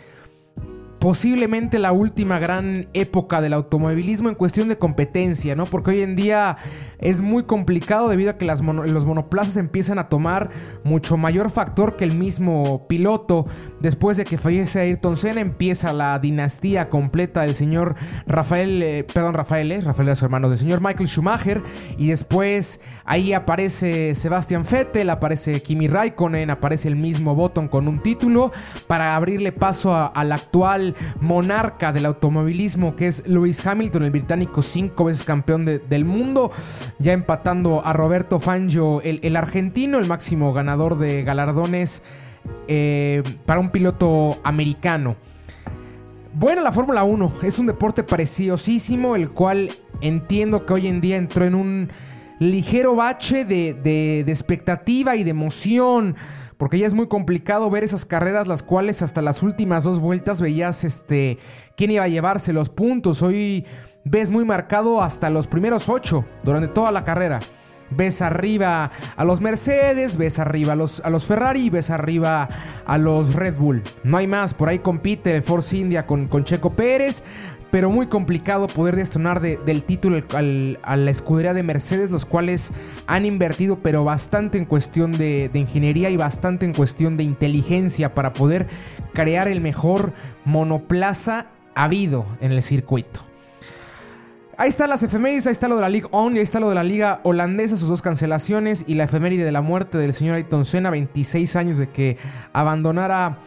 posiblemente 0.99 1.79
la 1.79 1.91
última 1.91 2.39
gran 2.39 2.87
época 2.93 3.41
del 3.41 3.53
automovilismo 3.53 4.29
en 4.29 4.35
cuestión 4.35 4.67
de 4.67 4.77
competencia, 4.77 5.55
¿no? 5.55 5.65
Porque 5.65 5.91
hoy 5.91 6.01
en 6.01 6.15
día 6.15 6.57
es 6.99 7.21
muy 7.21 7.43
complicado 7.43 8.09
debido 8.09 8.31
a 8.31 8.37
que 8.37 8.45
los 8.45 8.61
monoplazas 9.05 9.57
empiezan 9.57 9.99
a 9.99 10.09
tomar 10.09 10.49
mucho 10.83 11.17
mayor 11.17 11.51
factor 11.51 11.95
que 11.95 12.03
el 12.03 12.13
mismo 12.13 12.87
piloto. 12.87 13.45
Después 13.79 14.17
de 14.17 14.25
que 14.25 14.37
fallece 14.37 14.79
Ayrton 14.79 15.17
Senna 15.17 15.41
empieza 15.41 15.93
la 15.93 16.17
dinastía 16.19 16.89
completa 16.89 17.41
del 17.41 17.55
señor 17.55 17.95
Rafael, 18.25 18.81
eh, 18.81 19.03
perdón, 19.03 19.35
Rafael, 19.35 19.71
eh, 19.71 19.81
Rafael 19.81 20.09
era 20.09 20.15
su 20.15 20.25
hermano, 20.25 20.49
del 20.49 20.57
señor 20.57 20.81
Michael 20.81 21.07
Schumacher 21.07 21.63
y 21.97 22.07
después 22.07 22.81
ahí 23.05 23.33
aparece 23.33 24.15
Sebastian 24.15 24.63
Vettel, 24.69 25.09
aparece 25.09 25.61
Kimi 25.61 25.87
Raikkonen, 25.87 26.49
aparece 26.49 26.87
el 26.87 26.95
mismo 26.95 27.35
Button 27.35 27.67
con 27.67 27.87
un 27.87 28.01
título 28.01 28.51
para 28.87 29.15
abrirle 29.15 29.51
paso 29.51 30.11
al 30.13 30.31
actual 30.31 30.86
monarca 31.19 31.91
del 31.91 32.05
automovilismo, 32.05 32.95
que 32.95 33.07
es 33.07 33.27
Lewis 33.27 33.65
Hamilton, 33.65 34.03
el 34.03 34.11
británico 34.11 34.61
cinco 34.61 35.05
veces 35.05 35.23
campeón 35.23 35.65
del 35.65 36.05
mundo, 36.05 36.51
ya 36.99 37.13
empatando 37.13 37.85
a 37.85 37.93
Roberto 37.93 38.39
Fangio, 38.39 39.01
el, 39.01 39.35
argentino, 39.35 39.99
el 39.99 40.05
máximo 40.05 40.53
ganador 40.53 40.97
de 40.97 41.23
galardones 41.23 42.03
eh, 42.67 43.23
para 43.45 43.59
un 43.59 43.69
piloto 43.69 44.39
americano. 44.43 45.15
Bueno, 46.33 46.61
la 46.61 46.71
Fórmula 46.71 47.03
1 47.03 47.33
es 47.43 47.57
un 47.57 47.65
deporte 47.65 48.03
preciosísimo, 48.03 49.15
el 49.15 49.31
cual 49.31 49.71
entiendo 50.01 50.65
que 50.65 50.73
hoy 50.73 50.87
en 50.87 51.01
día 51.01 51.17
entró 51.17 51.45
en 51.45 51.55
un 51.55 51.89
ligero 52.39 52.95
bache 52.95 53.43
de, 53.45 53.73
de 53.73 54.31
expectativa 54.31 55.15
y 55.15 55.23
de 55.23 55.31
emoción 55.31 56.15
porque 56.57 56.79
ya 56.79 56.87
es 56.87 56.93
muy 56.93 57.07
complicado 57.07 57.69
ver 57.69 57.83
esas 57.83 58.05
carreras 58.05 58.47
las 58.47 58.63
cuales 58.63 59.01
hasta 59.01 59.21
las 59.21 59.43
últimas 59.43 59.83
dos 59.83 59.99
vueltas 59.99 60.41
veías 60.41 60.83
este 60.83 61.37
quién 61.75 61.91
iba 61.91 62.03
a 62.03 62.07
llevarse 62.07 62.53
los 62.53 62.69
puntos. 62.69 63.21
Hoy 63.21 63.65
ves 64.03 64.29
muy 64.29 64.45
marcado 64.45 65.01
hasta 65.01 65.29
los 65.29 65.47
primeros 65.47 65.89
ocho 65.89 66.25
durante 66.43 66.67
toda 66.67 66.91
la 66.91 67.03
carrera. 67.03 67.39
Ves 67.89 68.21
arriba 68.21 68.91
a 69.15 69.23
los 69.23 69.41
Mercedes, 69.41 70.17
ves 70.17 70.39
arriba 70.39 70.73
a 70.73 70.75
los, 70.75 70.99
a 71.01 71.09
los 71.09 71.25
Ferrari, 71.25 71.69
ves 71.69 71.89
arriba 71.89 72.49
a 72.85 72.97
los 72.97 73.33
Red 73.33 73.55
Bull. 73.55 73.83
No 74.03 74.17
hay 74.17 74.27
más, 74.27 74.53
por 74.53 74.69
ahí 74.69 74.79
compite 74.79 75.41
Force 75.41 75.77
India 75.77 76.05
con, 76.05 76.27
con 76.27 76.43
Checo 76.43 76.71
Pérez 76.71 77.23
pero 77.71 77.89
muy 77.89 78.07
complicado 78.07 78.67
poder 78.67 78.95
destronar 78.95 79.41
del 79.41 79.83
título 79.83 80.23
a 80.31 80.95
la 80.95 81.11
escudería 81.11 81.53
de 81.53 81.63
Mercedes, 81.63 82.09
los 82.09 82.25
cuales 82.25 82.71
han 83.07 83.25
invertido 83.25 83.79
pero 83.79 84.03
bastante 84.03 84.57
en 84.57 84.65
cuestión 84.65 85.17
de, 85.17 85.49
de, 85.49 85.59
ingeniería 85.59 86.09
y 86.09 86.17
bastante 86.17 86.65
en 86.65 86.73
cuestión 86.73 87.17
de 87.17 87.23
inteligencia 87.23 88.13
para 88.13 88.33
poder 88.33 88.67
crear 89.13 89.47
el 89.47 89.61
mejor 89.61 90.13
monoplaza 90.45 91.47
habido 91.75 92.25
en 92.41 92.51
el 92.51 92.63
circuito. 92.63 93.21
Ahí 94.59 94.69
están 94.69 94.89
las 94.89 95.03
efemérides, 95.03 95.45
ahí 95.45 95.51
está 95.51 95.67
lo 95.67 95.75
de 95.75 95.81
la 95.81 95.89
Liga 95.89 96.07
On 96.09 96.33
y 96.33 96.39
ahí 96.39 96.43
está 96.43 96.59
lo 96.59 96.69
de 96.69 96.73
la 96.73 96.83
Liga 96.83 97.19
Holandesa, 97.21 97.77
sus 97.77 97.89
dos 97.89 98.01
cancelaciones 98.01 98.85
y 98.87 98.95
la 98.95 99.03
efeméride 99.03 99.45
de 99.45 99.51
la 99.51 99.61
muerte 99.61 99.99
del 99.99 100.15
señor 100.15 100.33
Ayrton 100.33 100.65
Senna, 100.65 100.89
26 100.89 101.55
años 101.55 101.77
de 101.77 101.89
que 101.89 102.17
abandonara 102.53 103.37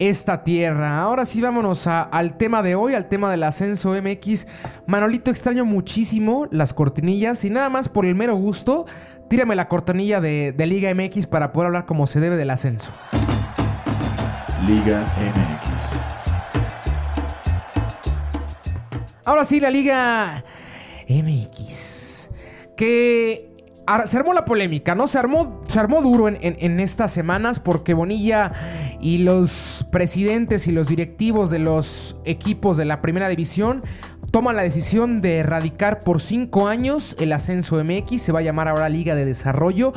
esta 0.00 0.42
tierra. 0.42 1.00
Ahora 1.00 1.24
sí, 1.24 1.40
vámonos 1.40 1.86
al 1.86 2.36
tema 2.36 2.64
de 2.64 2.74
hoy, 2.74 2.94
al 2.94 3.08
tema 3.08 3.30
del 3.30 3.44
ascenso 3.44 3.94
MX. 3.94 4.48
Manolito, 4.88 5.30
extraño 5.30 5.64
muchísimo 5.64 6.48
las 6.50 6.74
cortinillas 6.74 7.44
y 7.44 7.50
nada 7.50 7.68
más 7.68 7.88
por 7.88 8.04
el 8.04 8.16
mero 8.16 8.34
gusto, 8.34 8.86
tírame 9.30 9.54
la 9.54 9.68
cortinilla 9.68 10.20
de, 10.20 10.50
de 10.50 10.66
Liga 10.66 10.92
MX 10.92 11.28
para 11.28 11.52
poder 11.52 11.66
hablar 11.66 11.86
como 11.86 12.08
se 12.08 12.18
debe 12.18 12.34
del 12.34 12.50
ascenso. 12.50 12.90
Liga 14.66 15.06
MX. 15.16 16.00
Ahora 19.24 19.44
sí, 19.44 19.60
la 19.60 19.70
Liga 19.70 20.44
MX. 21.08 22.30
Que 22.76 23.56
se 24.06 24.18
armó 24.18 24.34
la 24.34 24.44
polémica, 24.44 24.94
¿no? 24.94 25.06
Se 25.06 25.18
armó, 25.18 25.62
se 25.68 25.78
armó 25.78 26.02
duro 26.02 26.28
en, 26.28 26.80
estas 26.80 27.12
semanas 27.12 27.60
porque 27.60 27.94
Bonilla 27.94 28.52
y 29.00 29.18
los 29.18 29.86
presidentes 29.92 30.66
y 30.66 30.72
los 30.72 30.88
directivos 30.88 31.50
de 31.50 31.60
los 31.60 32.16
equipos 32.24 32.76
de 32.76 32.84
la 32.84 33.00
primera 33.00 33.28
división 33.28 33.84
toman 34.32 34.56
la 34.56 34.62
decisión 34.62 35.20
de 35.22 35.38
erradicar 35.38 36.00
por 36.00 36.20
cinco 36.20 36.66
años 36.66 37.16
el 37.20 37.32
ascenso 37.32 37.82
MX. 37.82 38.20
Se 38.20 38.32
va 38.32 38.40
a 38.40 38.42
llamar 38.42 38.66
ahora 38.66 38.88
Liga 38.88 39.14
de 39.14 39.24
Desarrollo. 39.24 39.92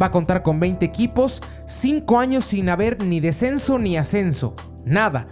Va 0.00 0.06
a 0.06 0.10
contar 0.10 0.42
con 0.42 0.58
20 0.58 0.84
equipos. 0.84 1.42
Cinco 1.66 2.18
años 2.18 2.46
sin 2.46 2.70
haber 2.70 3.02
ni 3.02 3.20
descenso 3.20 3.78
ni 3.78 3.98
ascenso. 3.98 4.56
Nada. 4.86 5.28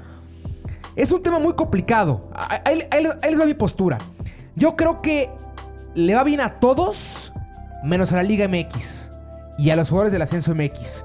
Es 0.95 1.11
un 1.11 1.23
tema 1.23 1.38
muy 1.38 1.54
complicado. 1.54 2.31
Ahí, 2.35 2.81
les 3.00 3.40
va 3.40 3.47
mi 3.47 3.54
postura. 3.54 3.99
Yo 4.56 4.76
creo 4.76 5.02
que 5.02 5.30
le 5.94 6.14
va 6.14 6.25
bien 6.25 6.40
a 6.40 6.61
todos, 6.61 7.32
menos 7.82 8.12
a 8.12 8.16
la 8.16 8.23
Liga 8.23 8.49
MX 8.49 9.11
y 9.58 9.70
a 9.70 9.76
los 9.76 9.90
jugadores 9.90 10.12
del 10.12 10.23
Ascenso 10.23 10.54
MX. 10.54 11.04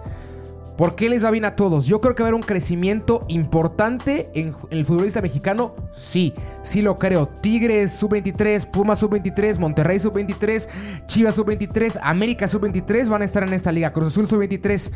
¿Por 0.79 0.95
qué 0.95 1.09
les 1.09 1.25
va 1.25 1.31
bien 1.31 1.43
a 1.43 1.57
todos? 1.57 1.87
Yo 1.87 1.99
creo 1.99 2.15
que 2.15 2.23
va 2.23 2.27
a 2.27 2.29
haber 2.29 2.39
un 2.39 2.47
crecimiento 2.47 3.25
importante 3.27 4.29
en, 4.33 4.55
el 4.69 4.85
futbolista 4.85 5.21
mexicano. 5.21 5.75
Sí, 5.91 6.33
sí 6.63 6.81
lo 6.81 6.97
creo. 6.97 7.27
Tigres 7.27 7.91
sub-23, 7.91 8.65
Pumas 8.65 8.99
sub-23, 8.99 9.59
Monterrey 9.59 9.99
sub-23, 9.99 10.69
Chivas 11.05 11.35
sub-23, 11.35 11.99
América 12.01 12.47
sub-23 12.47 13.09
van 13.09 13.23
a 13.23 13.25
estar 13.25 13.43
en 13.43 13.51
esta 13.51 13.73
liga. 13.73 13.91
Cruz 13.91 14.13
Azul 14.13 14.27
sub-23 14.27 14.91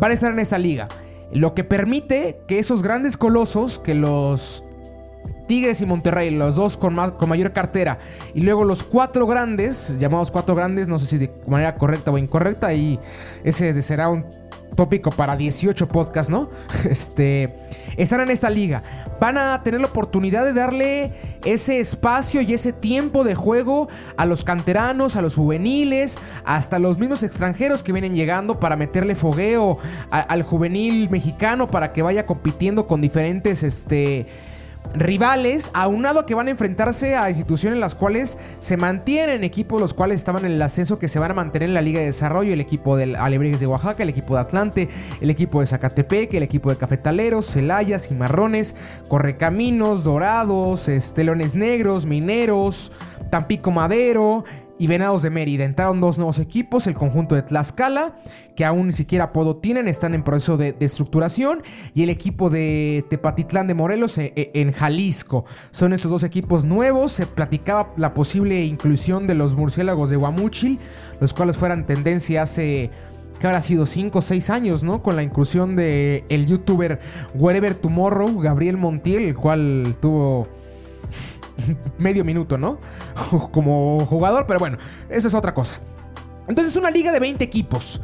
van 0.00 0.10
a 0.10 0.14
estar 0.14 0.32
en 0.32 0.40
esta 0.40 0.58
liga. 0.58 0.88
Lo 1.32 1.54
que 1.54 1.62
permite 1.62 2.40
que 2.48 2.58
esos 2.58 2.82
grandes 2.82 3.16
colosos, 3.16 3.78
que 3.78 3.94
los 3.94 4.64
Tigres 5.46 5.80
y 5.80 5.86
Monterrey, 5.86 6.30
los 6.30 6.56
dos 6.56 6.76
con, 6.76 6.96
con 7.12 7.28
mayor 7.28 7.52
cartera, 7.52 7.98
y 8.34 8.40
luego 8.40 8.64
los 8.64 8.84
cuatro 8.84 9.26
grandes, 9.26 9.96
llamados 9.98 10.30
cuatro 10.30 10.54
grandes, 10.54 10.88
no 10.88 10.98
sé 10.98 11.06
si 11.06 11.18
de 11.18 11.30
manera 11.46 11.76
correcta 11.76 12.10
o 12.10 12.18
incorrecta, 12.18 12.72
y 12.74 12.98
ese 13.44 13.80
será 13.82 14.08
un 14.08 14.24
tópico 14.76 15.10
para 15.10 15.36
18 15.36 15.88
podcasts, 15.88 16.30
¿no? 16.30 16.50
Este, 16.88 17.52
están 17.96 18.20
en 18.20 18.30
esta 18.30 18.50
liga. 18.50 18.82
Van 19.20 19.38
a 19.38 19.62
tener 19.62 19.80
la 19.80 19.86
oportunidad 19.86 20.44
de 20.44 20.52
darle 20.52 21.12
ese 21.44 21.80
espacio 21.80 22.40
y 22.42 22.54
ese 22.54 22.72
tiempo 22.72 23.24
de 23.24 23.34
juego 23.34 23.88
a 24.16 24.26
los 24.26 24.44
canteranos, 24.44 25.16
a 25.16 25.22
los 25.22 25.34
juveniles, 25.34 26.18
hasta 26.44 26.78
los 26.78 26.98
mismos 26.98 27.22
extranjeros 27.22 27.82
que 27.82 27.92
vienen 27.92 28.14
llegando 28.14 28.60
para 28.60 28.76
meterle 28.76 29.14
fogueo 29.14 29.78
al 30.10 30.42
juvenil 30.42 31.10
mexicano 31.10 31.68
para 31.68 31.92
que 31.92 32.02
vaya 32.02 32.26
compitiendo 32.26 32.86
con 32.86 33.00
diferentes, 33.00 33.62
este 33.62 34.26
rivales, 34.94 35.70
aunado 35.74 36.20
a 36.20 36.26
que 36.26 36.34
van 36.34 36.48
a 36.48 36.50
enfrentarse 36.50 37.16
a 37.16 37.28
instituciones 37.30 37.76
en 37.76 37.80
las 37.80 37.94
cuales 37.94 38.38
se 38.58 38.76
mantienen 38.76 39.44
equipos 39.44 39.80
los 39.80 39.94
cuales 39.94 40.16
estaban 40.16 40.44
en 40.44 40.52
el 40.52 40.62
ascenso 40.62 40.98
que 40.98 41.08
se 41.08 41.18
van 41.18 41.30
a 41.30 41.34
mantener 41.34 41.68
en 41.68 41.74
la 41.74 41.82
Liga 41.82 42.00
de 42.00 42.06
Desarrollo, 42.06 42.52
el 42.52 42.60
equipo 42.60 42.96
del 42.96 43.16
Alebrijes 43.16 43.60
de 43.60 43.66
Oaxaca, 43.66 44.02
el 44.02 44.08
equipo 44.08 44.34
de 44.34 44.40
Atlante, 44.40 44.88
el 45.20 45.30
equipo 45.30 45.60
de 45.60 45.66
Zacatepec, 45.66 46.34
el 46.34 46.42
equipo 46.42 46.70
de 46.70 46.76
Cafetaleros, 46.76 47.46
Celaya, 47.46 47.98
Cimarrones, 47.98 48.74
Correcaminos, 49.08 50.04
Dorados, 50.04 50.88
Estelones 50.88 51.54
Negros, 51.54 52.06
Mineros, 52.06 52.92
Tampico 53.30 53.70
Madero, 53.70 54.44
y 54.78 54.86
Venados 54.86 55.22
de 55.22 55.30
Mérida. 55.30 55.64
Entraron 55.64 56.00
dos 56.00 56.18
nuevos 56.18 56.38
equipos, 56.38 56.86
el 56.86 56.94
conjunto 56.94 57.34
de 57.34 57.42
Tlaxcala, 57.42 58.16
que 58.54 58.64
aún 58.64 58.88
ni 58.88 58.92
siquiera 58.92 59.24
apodo 59.24 59.56
tienen, 59.56 59.88
están 59.88 60.14
en 60.14 60.22
proceso 60.22 60.56
de, 60.56 60.76
estructuración, 60.80 61.62
y 61.94 62.02
el 62.02 62.10
equipo 62.10 62.50
de 62.50 63.04
Tepatitlán 63.08 63.66
de 63.66 63.74
Morelos 63.74 64.18
eh, 64.18 64.32
eh, 64.36 64.50
en, 64.54 64.72
Jalisco. 64.72 65.44
Son 65.70 65.92
estos 65.92 66.10
dos 66.10 66.24
equipos 66.24 66.64
nuevos. 66.64 67.12
Se 67.12 67.26
platicaba 67.26 67.92
la 67.96 68.14
posible 68.14 68.64
inclusión 68.64 69.26
de 69.26 69.34
los 69.34 69.56
murciélagos 69.56 70.10
de 70.10 70.16
Guamúchil, 70.16 70.78
los 71.20 71.34
cuales 71.34 71.56
fueran 71.56 71.86
tendencia 71.86 72.42
hace 72.42 72.90
que 73.38 73.46
habrá 73.46 73.60
sido 73.60 73.84
5 73.84 74.18
o 74.18 74.22
6 74.22 74.50
años, 74.50 74.82
¿no? 74.82 75.02
Con 75.02 75.16
la 75.16 75.22
inclusión 75.22 75.76
de 75.76 76.24
el 76.30 76.46
youtuber 76.46 77.00
Wherever 77.34 77.74
Tomorrow, 77.74 78.40
Gabriel 78.40 78.78
Montiel, 78.78 79.24
el 79.24 79.34
cual 79.34 79.96
tuvo 80.00 80.48
medio 81.98 82.24
minuto, 82.24 82.58
¿no? 82.58 82.78
Como 83.52 84.04
jugador, 84.06 84.46
pero 84.46 84.58
bueno, 84.58 84.78
eso 85.08 85.28
es 85.28 85.34
otra 85.34 85.54
cosa. 85.54 85.80
Entonces 86.48 86.74
es 86.74 86.76
una 86.78 86.90
liga 86.90 87.12
de 87.12 87.20
20 87.20 87.42
equipos. 87.42 88.00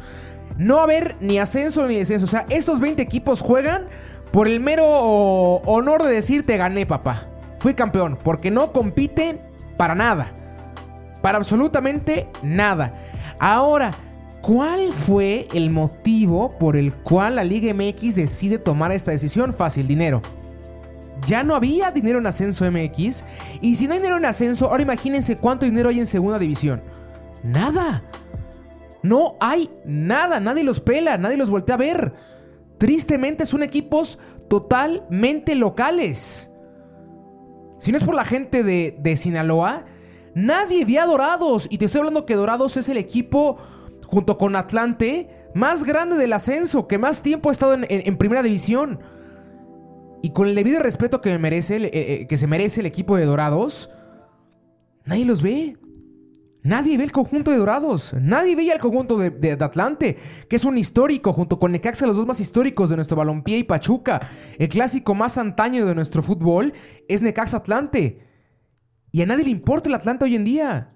No 0.57 0.75
va 0.75 0.81
a 0.81 0.83
haber 0.83 1.15
ni 1.19 1.39
ascenso 1.39 1.87
ni 1.87 1.95
descenso. 1.95 2.25
O 2.25 2.29
sea, 2.29 2.45
estos 2.49 2.79
20 2.79 3.01
equipos 3.01 3.41
juegan 3.41 3.87
por 4.31 4.47
el 4.47 4.59
mero 4.59 4.85
honor 4.85 6.03
de 6.03 6.11
decir 6.11 6.45
te 6.45 6.57
gané, 6.57 6.85
papá. 6.85 7.23
Fui 7.59 7.73
campeón. 7.73 8.17
Porque 8.21 8.51
no 8.51 8.71
compiten 8.71 9.39
para 9.77 9.95
nada. 9.95 10.27
Para 11.21 11.37
absolutamente 11.37 12.27
nada. 12.43 12.95
Ahora, 13.39 13.93
¿cuál 14.41 14.91
fue 14.91 15.47
el 15.53 15.69
motivo 15.69 16.57
por 16.59 16.75
el 16.75 16.93
cual 16.93 17.37
la 17.37 17.45
Liga 17.45 17.73
MX 17.73 18.15
decide 18.15 18.59
tomar 18.59 18.91
esta 18.91 19.11
decisión? 19.11 19.53
Fácil, 19.53 19.87
dinero 19.87 20.21
ya 21.25 21.43
no 21.43 21.55
había 21.55 21.91
dinero 21.91 22.19
en 22.19 22.27
ascenso 22.27 22.69
MX. 22.69 23.23
Y 23.61 23.75
si 23.75 23.87
no 23.87 23.93
hay 23.93 23.99
dinero 23.99 24.17
en 24.17 24.25
ascenso, 24.25 24.69
ahora 24.69 24.83
imagínense 24.83 25.37
cuánto 25.37 25.65
dinero 25.65 25.89
hay 25.89 25.99
en 25.99 26.05
segunda 26.05 26.39
división. 26.39 26.81
Nada. 27.43 28.03
No 29.01 29.35
hay 29.39 29.69
nada. 29.85 30.39
Nadie 30.39 30.63
los 30.63 30.79
pela, 30.79 31.17
nadie 31.17 31.37
los 31.37 31.49
voltea 31.49 31.75
a 31.75 31.79
ver. 31.79 32.13
Tristemente 32.77 33.45
son 33.45 33.63
equipos 33.63 34.19
totalmente 34.49 35.55
locales. 35.55 36.51
Si 37.79 37.91
no 37.91 37.97
es 37.97 38.03
por 38.03 38.15
la 38.15 38.25
gente 38.25 38.63
de, 38.63 38.97
de 38.99 39.17
Sinaloa, 39.17 39.85
nadie 40.35 40.85
ve 40.85 40.99
a 40.99 41.05
Dorados. 41.05 41.67
Y 41.69 41.77
te 41.77 41.85
estoy 41.85 41.99
hablando 41.99 42.25
que 42.25 42.35
Dorados 42.35 42.77
es 42.77 42.87
el 42.89 42.97
equipo, 42.97 43.57
junto 44.05 44.37
con 44.37 44.55
Atlante, 44.55 45.29
más 45.53 45.83
grande 45.83 46.17
del 46.17 46.33
ascenso, 46.33 46.87
que 46.87 46.97
más 46.97 47.21
tiempo 47.21 47.49
ha 47.49 47.51
estado 47.51 47.77
en 47.87 48.17
primera 48.17 48.41
división. 48.41 48.99
Y 50.23 50.29
con 50.29 50.47
el 50.47 50.55
debido 50.55 50.81
respeto 50.81 51.19
que, 51.19 51.37
merece, 51.37 51.75
eh, 51.75 51.91
eh, 51.91 52.27
que 52.27 52.37
se 52.37 52.47
merece 52.47 52.79
el 52.79 52.85
equipo 52.85 53.17
de 53.17 53.25
Dorados, 53.25 53.91
nadie 55.03 55.25
los 55.25 55.41
ve. 55.41 55.77
Nadie 56.61 56.97
ve 56.97 57.03
el 57.03 57.11
conjunto 57.11 57.51
de 57.51 57.57
Dorados. 57.57 58.15
Nadie 58.21 58.55
veía 58.55 58.71
el 58.71 58.79
conjunto 58.79 59.17
de, 59.17 59.51
Atlante, 59.51 60.17
que 60.47 60.55
es 60.55 60.63
un 60.63 60.77
histórico, 60.77 61.33
junto 61.33 61.59
con 61.59 61.73
Necaxa, 61.73 62.07
los 62.07 62.15
dos 62.15 62.25
más 62.25 62.39
históricos 62.39 62.89
de 62.89 62.95
nuestro 62.95 63.17
balompié 63.17 63.57
y 63.57 63.63
Pachuca. 63.65 64.29
El 64.57 64.69
clásico 64.69 65.13
más 65.13 65.37
antaño 65.37 65.85
de 65.85 65.93
nuestro 65.93 66.23
fútbol 66.23 66.71
es 67.09 67.21
Necaxa 67.21 67.57
Atlante. 67.57 68.25
Y 69.11 69.23
a 69.23 69.25
nadie 69.25 69.43
le 69.43 69.51
importa 69.51 69.89
el 69.89 69.95
Atlante 69.95 70.23
hoy 70.23 70.35
en 70.35 70.45
día. 70.45 70.89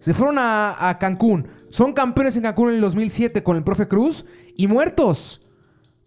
Se 0.00 0.14
fueron 0.14 0.36
a, 0.36 0.88
a 0.88 0.98
Cancún. 0.98 1.46
Son 1.70 1.92
campeones 1.92 2.36
en 2.36 2.42
Cancún 2.42 2.70
en 2.70 2.74
el 2.74 2.80
2007 2.80 3.44
con 3.44 3.56
el 3.56 3.62
profe 3.62 3.86
Cruz 3.86 4.26
y 4.56 4.66
muertos. 4.66 5.42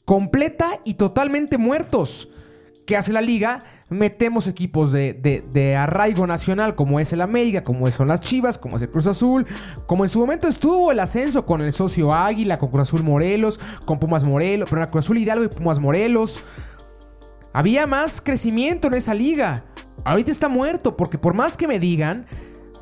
Completa 0.03 0.81
y 0.83 0.95
totalmente 0.95 1.57
muertos. 1.57 2.27
¿Qué 2.91 2.97
hace 2.97 3.13
la 3.13 3.21
liga? 3.21 3.63
metemos 3.87 4.49
equipos 4.49 4.91
de, 4.91 5.75
arraigo 5.79 6.27
nacional 6.27 6.75
como 6.75 6.99
es 6.99 7.13
el 7.13 7.21
América, 7.21 7.63
como 7.63 7.89
son 7.89 8.09
las 8.09 8.19
Chivas, 8.19 8.57
como 8.57 8.75
es 8.75 8.81
el 8.81 8.89
Cruz 8.89 9.07
Azul, 9.07 9.47
como 9.85 10.03
en 10.03 10.09
su 10.09 10.19
momento 10.19 10.49
estuvo 10.49 10.91
el 10.91 10.99
ascenso 10.99 11.45
con 11.45 11.61
el 11.61 11.71
socio 11.71 12.13
Águila, 12.13 12.59
con 12.59 12.67
Cruz 12.67 12.81
Azul 12.81 13.01
Morelos, 13.01 13.61
con 13.85 13.97
Pumas 13.97 14.25
Morelos, 14.25 14.67
pero 14.69 14.85
Cruz 14.91 15.05
Azul 15.05 15.19
Hidalgo 15.19 15.45
y 15.45 15.47
Pumas 15.47 15.79
Morelos. 15.79 16.41
Había 17.53 17.87
más 17.87 18.19
crecimiento 18.19 18.89
en 18.89 18.95
esa 18.95 19.13
liga. 19.13 19.63
Ahorita 20.03 20.29
está 20.29 20.49
muerto 20.49 20.97
porque 20.97 21.17
por 21.17 21.33
más 21.33 21.55
que 21.55 21.69
me 21.69 21.79
digan 21.79 22.25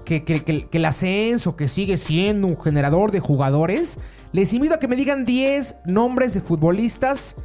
que, 0.06 0.24
que 0.24 0.68
el 0.72 0.86
ascenso, 0.86 1.56
que 1.56 1.68
sigue 1.68 1.98
siendo 1.98 2.48
un 2.48 2.60
generador 2.60 3.12
de 3.12 3.20
jugadores, 3.20 4.00
les 4.32 4.56
invito 4.56 4.74
a 4.74 4.80
que 4.80 4.88
me 4.88 4.96
digan 4.96 5.24
10 5.24 5.82
nombres 5.86 6.34
de 6.34 6.42
futbolistas 6.42 7.36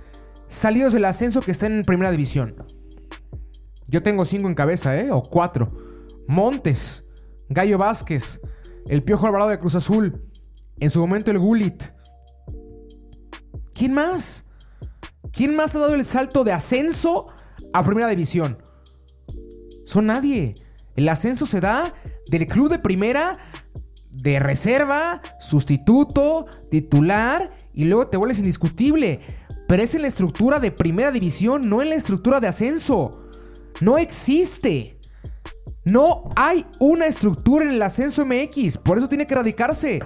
salidos 0.54 0.92
del 0.92 1.04
ascenso 1.04 1.40
que 1.40 1.50
están 1.50 1.72
en 1.72 1.84
primera 1.84 2.10
división. 2.10 2.54
Yo 3.88 4.02
tengo 4.02 4.24
cinco 4.24 4.48
en 4.48 4.54
cabeza, 4.54 4.96
¿eh? 4.96 5.10
O 5.10 5.22
cuatro. 5.22 5.72
Montes, 6.28 7.04
Gallo 7.48 7.76
Vázquez, 7.76 8.40
el 8.86 9.02
Piojo 9.02 9.26
Alvarado 9.26 9.50
de 9.50 9.58
Cruz 9.58 9.74
Azul, 9.74 10.22
en 10.78 10.90
su 10.90 11.00
momento 11.00 11.30
el 11.30 11.38
Gulit. 11.38 11.82
¿Quién 13.74 13.92
más? 13.92 14.44
¿Quién 15.32 15.56
más 15.56 15.74
ha 15.74 15.80
dado 15.80 15.94
el 15.94 16.04
salto 16.04 16.44
de 16.44 16.52
ascenso 16.52 17.28
a 17.72 17.84
primera 17.84 18.08
división? 18.08 18.58
Son 19.84 20.06
nadie. 20.06 20.54
El 20.94 21.08
ascenso 21.08 21.46
se 21.46 21.60
da 21.60 21.92
del 22.28 22.46
club 22.46 22.70
de 22.70 22.78
primera, 22.78 23.38
de 24.10 24.38
reserva, 24.38 25.20
sustituto, 25.40 26.46
titular 26.70 27.50
y 27.72 27.84
luego 27.84 28.06
te 28.06 28.16
vuelves 28.16 28.38
indiscutible. 28.38 29.20
Pero 29.66 29.82
es 29.82 29.94
en 29.94 30.02
la 30.02 30.08
estructura 30.08 30.60
de 30.60 30.70
primera 30.70 31.10
división, 31.10 31.68
no 31.68 31.82
en 31.82 31.90
la 31.90 31.94
estructura 31.94 32.40
de 32.40 32.48
ascenso. 32.48 33.22
No 33.80 33.98
existe. 33.98 34.98
No 35.84 36.24
hay 36.36 36.66
una 36.78 37.06
estructura 37.06 37.64
en 37.64 37.72
el 37.72 37.82
ascenso 37.82 38.24
MX. 38.24 38.78
Por 38.78 38.98
eso 38.98 39.08
tiene 39.08 39.26
que 39.26 39.34
erradicarse. 39.34 40.02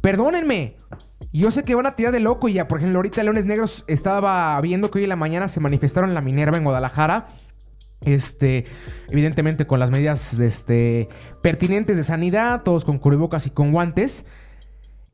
Perdónenme. 0.00 0.76
Yo 1.32 1.50
sé 1.50 1.62
que 1.62 1.74
van 1.74 1.86
a 1.86 1.94
tirar 1.94 2.12
de 2.12 2.20
loco 2.20 2.48
y 2.48 2.54
ya, 2.54 2.66
por 2.66 2.78
ejemplo, 2.78 2.98
ahorita 2.98 3.22
Leones 3.22 3.44
Negros 3.44 3.84
estaba 3.86 4.60
viendo 4.60 4.90
que 4.90 4.98
hoy 4.98 5.04
en 5.04 5.10
la 5.10 5.16
mañana 5.16 5.46
se 5.48 5.60
manifestaron 5.60 6.10
en 6.10 6.14
la 6.14 6.20
Minerva 6.20 6.56
en 6.58 6.64
Guadalajara. 6.64 7.26
Este, 8.00 8.64
evidentemente 9.10 9.66
con 9.66 9.78
las 9.78 9.90
medidas 9.90 10.40
este, 10.40 11.08
pertinentes 11.42 11.98
de 11.98 12.02
sanidad, 12.02 12.62
todos 12.62 12.84
con 12.84 12.98
cubrebocas 12.98 13.46
y 13.46 13.50
con 13.50 13.72
guantes. 13.72 14.26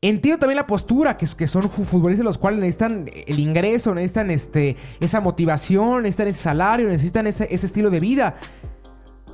Entiendo 0.09 0.39
también 0.39 0.55
la 0.55 0.67
postura, 0.67 1.17
que, 1.17 1.25
que 1.37 1.47
son 1.47 1.69
futbolistas 1.69 2.23
los 2.23 2.37
cuales 2.37 2.61
necesitan 2.61 3.09
el 3.27 3.39
ingreso, 3.39 3.93
necesitan 3.93 4.31
este, 4.31 4.77
esa 5.01 5.19
motivación, 5.19 6.03
necesitan 6.03 6.29
ese 6.29 6.43
salario, 6.43 6.87
necesitan 6.87 7.27
ese, 7.27 7.53
estilo 7.53 7.89
de 7.89 7.99
vida. 7.99 8.35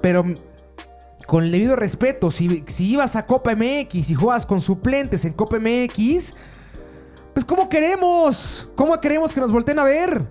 Pero 0.02 0.26
con 1.28 1.44
el 1.44 1.52
debido 1.52 1.76
respeto, 1.76 2.32
si, 2.32 2.64
si 2.66 2.90
ibas 2.90 3.16
a 3.16 3.28
Copa 3.28 3.56
MX 3.56 4.10
y 4.10 4.16
juegas 4.16 4.48
con 4.48 4.62
suplentes 4.62 5.26
en 5.26 5.34
Copa 5.34 5.60
MX, 5.60 6.34
pues 7.34 7.46
¿cómo 7.46 7.70
queremos? 7.70 8.68
¿Cómo 8.74 9.00
queremos 9.00 9.32
que 9.32 9.42
nos 9.42 9.52
volteen 9.52 9.78
a 9.78 9.84
ver? 9.84 10.28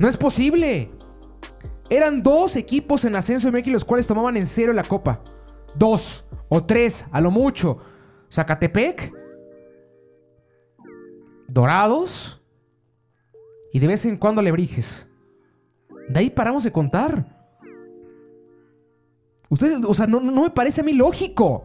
No 0.00 0.08
es 0.08 0.16
posible. 0.16 0.90
Eran 1.88 2.24
dos 2.24 2.56
equipos 2.56 3.04
en 3.04 3.14
ascenso 3.14 3.52
MX 3.52 3.68
los 3.68 3.84
cuales 3.84 4.08
tomaban 4.08 4.36
en 4.36 4.48
serio 4.48 4.72
la 4.72 4.82
Copa. 4.82 5.20
Dos 5.76 6.24
o 6.48 6.64
tres, 6.64 7.06
a 7.12 7.20
lo 7.20 7.30
mucho. 7.30 7.78
Zacatepec 8.28 9.15
dorados 11.56 12.42
y 13.72 13.78
de 13.78 13.86
vez 13.88 14.04
en 14.04 14.16
cuando 14.16 14.40
alebrijes. 14.40 15.08
De 16.08 16.20
ahí 16.20 16.30
paramos 16.30 16.62
de 16.64 16.70
contar. 16.70 17.34
Ustedes, 19.48 19.80
o 19.84 19.94
sea, 19.94 20.06
no, 20.06 20.20
me 20.20 20.50
parece 20.50 20.82
a 20.82 20.84
mí 20.84 20.92
lógico. 20.92 21.64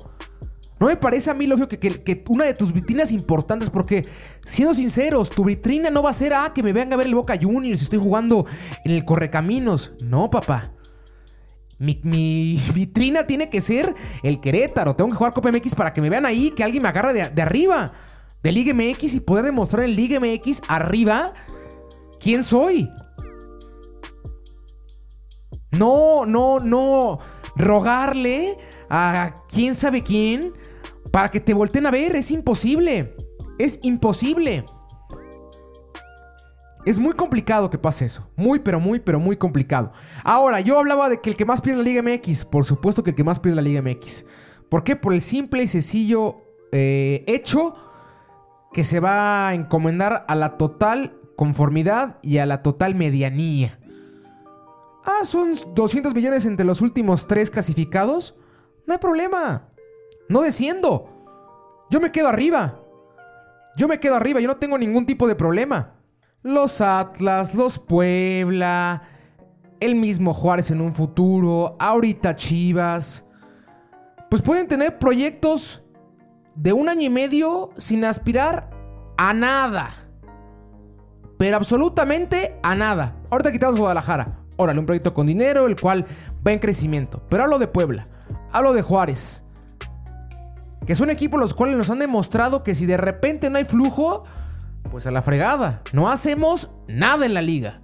No 0.80 0.88
me 0.88 0.96
parece 0.96 1.30
a 1.30 1.34
mí 1.34 1.46
lógico 1.46 1.68
que, 1.68 1.78
que, 1.78 2.24
una 2.30 2.46
de 2.46 2.54
tus 2.54 2.74
vitrinas 2.74 3.12
importantes, 3.12 3.70
porque 3.70 4.08
siendo 4.46 4.74
sinceros, 4.74 5.30
tu 5.30 5.44
vitrina 5.44 5.92
no 5.92 6.02
va 6.02 6.10
a 6.10 6.14
ser, 6.14 6.34
ah, 6.34 6.52
que 6.56 6.64
me 6.64 6.74
vean 6.74 6.92
a 6.92 6.96
ver 6.96 7.06
el 7.06 7.14
Boca 7.14 7.38
Juniors 7.40 7.82
estoy 7.82 8.00
jugando 8.00 8.46
en 8.86 8.92
el 8.94 9.06
Correcaminos. 9.06 9.92
No, 10.02 10.32
papá. 10.32 10.72
Mi, 11.78 12.00
vitrina 12.74 13.28
tiene 13.28 13.50
que 13.50 13.60
ser 13.60 13.94
el 14.24 14.40
Querétaro. 14.40 14.96
Tengo 14.96 15.12
que 15.12 15.18
jugar 15.18 15.34
Copa 15.34 15.52
MX 15.52 15.76
para 15.76 15.94
que 15.94 16.02
me 16.02 16.10
vean 16.10 16.26
ahí, 16.26 16.52
que 16.52 16.64
alguien 16.64 16.82
me 16.82 16.90
agarre 16.90 17.14
de, 17.14 17.30
de 17.30 17.42
arriba 17.42 17.92
de 18.44 18.52
Liga 18.52 18.74
MX 18.74 19.16
y 19.16 19.20
poder 19.20 19.46
demostrar 19.46 19.84
en 19.86 19.96
Liga 19.96 20.20
MX 20.20 20.62
arriba 20.68 21.34
quién 22.20 22.44
soy. 22.44 22.90
No, 25.72 26.26
no, 26.26 26.60
no. 26.60 27.20
Rogarle 27.56 28.58
a 28.90 29.36
quién 29.48 29.76
sabe 29.76 30.04
quién 30.04 30.54
para 31.12 31.30
que 31.30 31.40
te 31.40 31.54
volteen 31.54 31.86
a 31.86 31.92
ver. 31.92 32.16
Es 32.16 32.32
imposible. 32.32 33.16
Es 33.58 33.80
imposible. 33.84 34.66
Es 36.84 36.98
muy 36.98 37.14
complicado 37.14 37.70
que 37.70 37.78
pase 37.78 38.06
eso. 38.06 38.28
Muy, 38.36 38.60
pero 38.60 38.80
muy, 38.80 39.00
pero 39.00 39.20
muy 39.20 39.38
complicado. 39.38 39.94
Ahora, 40.24 40.62
yo 40.62 40.80
hablaba 40.80 41.10
de 41.10 41.22
que 41.22 41.30
el 41.30 41.36
que 41.36 41.46
más 41.46 41.62
pierde 41.62 41.84
la 41.84 41.90
Liga 41.90 42.02
MX. 42.02 42.46
Por 42.46 42.66
supuesto 42.66 43.04
que 43.04 43.12
el 43.12 43.16
que 43.16 43.24
más 43.24 43.40
pierde 43.40 43.58
la 43.58 43.62
Liga 43.62 43.82
MX. 43.82 44.26
¿Por 44.68 44.84
qué? 44.84 44.96
Por 44.96 45.14
el 45.14 45.22
simple 45.22 45.64
y 45.64 45.68
sencillo 45.68 46.42
eh, 46.72 47.24
hecho 47.28 47.76
que 48.74 48.84
se 48.84 49.00
va 49.00 49.48
a 49.48 49.54
encomendar 49.54 50.26
a 50.28 50.36
la 50.36 50.58
total 50.58 51.20
conformidad 51.36 52.20
y 52.22 52.38
a 52.38 52.46
la 52.46 52.62
total 52.62 52.96
medianía. 52.96 53.80
Ah, 55.04 55.26
son 55.26 55.54
200 55.74 56.14
millones 56.14 56.46
entre 56.46 56.66
los 56.66 56.82
últimos 56.82 57.28
tres 57.28 57.50
clasificados. 57.50 58.38
No 58.86 58.94
hay 58.94 59.00
problema. 59.00 59.70
No 60.30 60.42
desciendo. 60.42 61.10
Yo 61.90 62.00
me 62.00 62.12
quedo 62.12 62.30
arriba. 62.30 62.80
Yo 63.76 63.88
me 63.88 64.00
quedo 64.00 64.16
arriba, 64.16 64.40
yo 64.40 64.48
no 64.48 64.58
tengo 64.58 64.78
ningún 64.78 65.06
tipo 65.06 65.28
de 65.28 65.36
problema. 65.36 65.96
Los 66.44 66.82
Atlas, 66.82 67.56
los 67.56 67.80
Puebla, 67.80 69.04
el 69.80 69.96
mismo 69.96 70.34
Juárez 70.34 70.72
en 70.72 70.82
un 70.82 70.94
futuro, 70.94 71.76
ahorita 71.80 72.36
Chivas. 72.36 73.26
Pues 74.30 74.42
pueden 74.42 74.68
tener 74.68 75.00
proyectos 75.00 75.84
de 76.56 76.74
un 76.74 76.90
año 76.90 77.04
y 77.04 77.10
medio 77.10 77.72
sin 77.78 78.04
aspirar 78.06 78.70
a 79.18 79.34
nada. 79.34 79.92
Pero 81.38 81.58
absolutamente 81.58 82.60
a 82.62 82.76
nada. 82.76 83.16
Ahorita 83.30 83.52
quitamos 83.52 83.80
Guadalajara. 83.80 84.40
Órale, 84.58 84.80
un 84.80 84.86
proyecto 84.86 85.14
con 85.14 85.28
dinero, 85.28 85.66
el 85.66 85.80
cual 85.80 86.06
va 86.46 86.52
en 86.52 86.60
crecimiento. 86.60 87.24
Pero 87.30 87.44
hablo 87.44 87.58
de 87.58 87.68
Puebla. 87.68 88.06
Hablo 88.52 88.74
de 88.74 88.82
Juárez. 88.82 89.44
Que 90.86 90.96
son 90.96 91.10
equipos 91.10 91.40
los 91.40 91.54
cuales 91.54 91.78
nos 91.78 91.90
han 91.90 92.00
demostrado 92.00 92.64
que 92.64 92.76
si 92.76 92.86
de 92.86 92.98
repente 92.98 93.50
no 93.50 93.58
hay 93.58 93.66
flujo, 93.66 94.24
pues 94.92 95.08
a 95.08 95.12
la 95.12 95.22
fregada. 95.22 95.82
No 95.94 96.10
hacemos 96.10 96.72
nada 96.88 97.26
en 97.26 97.34
la 97.34 97.42
liga. 97.42 97.82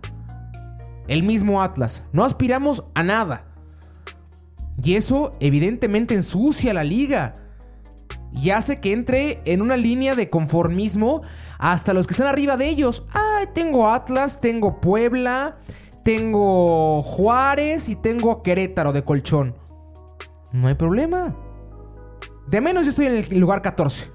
El 1.07 1.23
mismo 1.23 1.61
Atlas. 1.61 2.03
No 2.11 2.23
aspiramos 2.23 2.83
a 2.93 3.01
nada. 3.01 3.45
Y 4.83 4.95
eso 4.95 5.31
evidentemente 5.39 6.13
ensucia 6.13 6.73
la 6.73 6.83
liga 6.83 7.33
y 8.33 8.51
hace 8.51 8.79
que 8.79 8.93
entre 8.93 9.41
en 9.45 9.61
una 9.61 9.77
línea 9.77 10.15
de 10.15 10.29
conformismo 10.29 11.21
hasta 11.57 11.93
los 11.93 12.07
que 12.07 12.13
están 12.13 12.27
arriba 12.27 12.57
de 12.57 12.67
ellos. 12.67 13.05
Ay, 13.13 13.47
tengo 13.53 13.89
Atlas, 13.89 14.41
tengo 14.41 14.79
Puebla, 14.79 15.57
tengo 16.03 17.01
Juárez 17.03 17.89
y 17.89 17.95
tengo 17.95 18.43
Querétaro 18.43 18.93
de 18.93 19.03
colchón. 19.03 19.55
No 20.51 20.67
hay 20.67 20.75
problema. 20.75 21.35
De 22.47 22.61
menos 22.61 22.83
yo 22.83 22.89
estoy 22.89 23.07
en 23.07 23.13
el 23.13 23.39
lugar 23.39 23.61
14. 23.61 24.11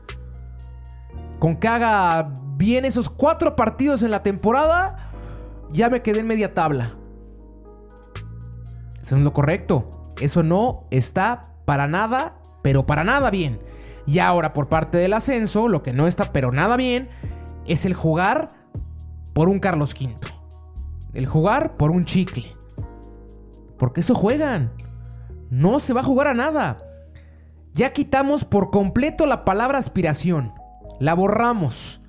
Con 1.38 1.56
que 1.56 1.68
haga 1.68 2.32
bien 2.56 2.84
esos 2.84 3.10
cuatro 3.10 3.56
partidos 3.56 4.02
en 4.02 4.10
la 4.10 4.22
temporada, 4.22 5.10
ya 5.70 5.90
me 5.90 6.02
quedé 6.02 6.20
en 6.20 6.28
media 6.28 6.54
tabla. 6.54 6.94
Eso 9.00 9.16
es 9.16 9.22
lo 9.22 9.32
correcto. 9.32 10.12
Eso 10.20 10.42
no 10.42 10.86
está 10.90 11.42
para 11.64 11.88
nada, 11.88 12.38
pero 12.62 12.86
para 12.86 13.04
nada 13.04 13.30
bien. 13.30 13.58
Y 14.06 14.18
ahora 14.18 14.52
por 14.52 14.68
parte 14.68 14.98
del 14.98 15.12
ascenso, 15.12 15.68
lo 15.68 15.82
que 15.82 15.92
no 15.92 16.06
está 16.06 16.32
pero 16.32 16.52
nada 16.52 16.76
bien, 16.76 17.08
es 17.66 17.84
el 17.84 17.94
jugar 17.94 18.48
por 19.32 19.48
un 19.48 19.58
Carlos 19.58 19.94
V. 19.94 20.14
El 21.14 21.26
jugar 21.26 21.76
por 21.76 21.90
un 21.90 22.04
chicle. 22.04 22.52
Porque 23.78 24.00
eso 24.00 24.14
juegan. 24.14 24.72
No 25.50 25.78
se 25.78 25.92
va 25.92 26.00
a 26.00 26.04
jugar 26.04 26.28
a 26.28 26.34
nada. 26.34 26.78
ya 27.74 27.92
quitamos 27.92 28.44
por 28.44 28.70
completo 28.70 29.26
la 29.26 29.44
palabra 29.44 29.78
aspiración. 29.78 30.52
La 31.00 31.14
borramos. 31.14 32.02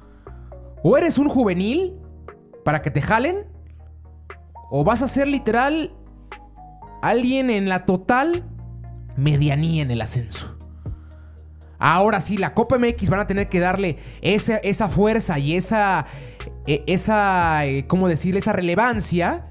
O 0.84 0.98
eres 0.98 1.18
un 1.18 1.30
juvenil 1.30 1.98
para 2.64 2.82
que 2.82 2.92
te 2.92 3.02
jalen, 3.02 3.46
o 4.70 4.84
vas 4.84 5.02
a 5.02 5.08
ser 5.08 5.28
literal 5.28 5.94
alguien 7.02 7.50
en 7.50 7.70
la 7.70 7.86
total 7.86 8.44
medianía 9.16 9.84
en 9.84 9.92
el 9.92 10.02
ascenso. 10.02 10.58
Ahora 11.86 12.22
sí, 12.22 12.38
la 12.38 12.54
Copa 12.54 12.78
MX 12.78 13.10
van 13.10 13.20
a 13.20 13.28
tener 13.28 13.50
que 13.50 13.60
darle 13.60 13.98
esa, 14.22 14.88
fuerza 14.88 15.38
y 15.38 15.58
esa, 15.58 16.06
e, 16.66 16.82
esa, 16.88 17.66
eh, 17.66 17.88
¿cómo 17.88 18.08
decir? 18.08 18.38
Esa 18.38 18.54
relevancia. 18.54 19.44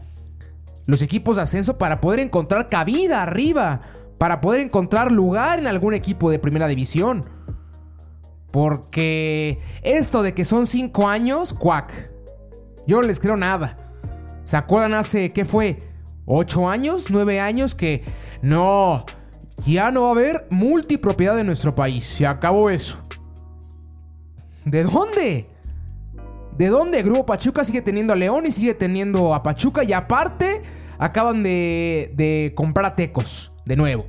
Los 0.87 1.03
equipos 1.03 1.37
de 1.37 1.43
ascenso 1.43 1.77
para 1.77 2.01
poder 2.01 2.21
encontrar 2.21 2.71
cabida 2.71 3.21
arriba. 3.21 3.83
Para 4.17 4.41
poder 4.41 4.63
encontrar 4.63 5.13
lugar 5.13 5.59
en 5.59 5.67
algún 5.67 5.93
equipo 5.93 6.31
de 6.31 6.39
primera 6.39 6.69
división. 6.69 7.29
Porque 8.51 9.61
esto 9.83 10.23
de 10.23 10.33
que 10.33 10.47
son 10.47 10.65
cinco 10.65 11.09
años, 11.09 11.53
cuac. 11.53 11.93
Yo 12.87 13.03
no 13.03 13.07
les 13.07 13.21
creo 13.21 13.37
nada. 13.37 13.77
¿Se 14.45 14.57
acuerdan 14.57 14.95
hace, 14.95 15.35
qué 15.35 15.45
fue? 15.45 15.83
¿Ocho 16.25 16.67
años? 16.67 17.11
¿Nueve 17.11 17.41
años? 17.41 17.75
Que 17.75 18.03
no, 18.41 19.05
ya 19.67 19.91
no 19.91 20.03
va 20.03 20.09
a 20.09 20.13
haber 20.13 20.47
multipropiedad 20.51 21.39
en 21.39 21.47
nuestro 21.47 21.75
país. 21.75 22.05
Se 22.05 22.27
acabó 22.27 22.71
eso. 22.71 22.99
¿De 24.65 24.85
dónde? 24.85 25.49
¿De 26.57 26.69
dónde? 26.69 27.03
Grupo 27.03 27.27
Pachuca 27.27 27.65
sigue 27.65 27.83
teniendo 27.83 28.13
a 28.13 28.17
León 28.17 28.47
y 28.47 28.53
sigue 28.53 28.75
teniendo 28.75 29.35
a 29.35 29.43
Pachuca. 29.43 29.85
Y 29.85 29.93
aparte, 29.93 30.63
acaban 30.99 31.43
de, 31.43 32.13
de 32.15 32.53
comprar 32.55 32.87
a 32.87 32.95
Tecos 32.95 33.53
de 33.65 33.77
nuevo. 33.77 34.07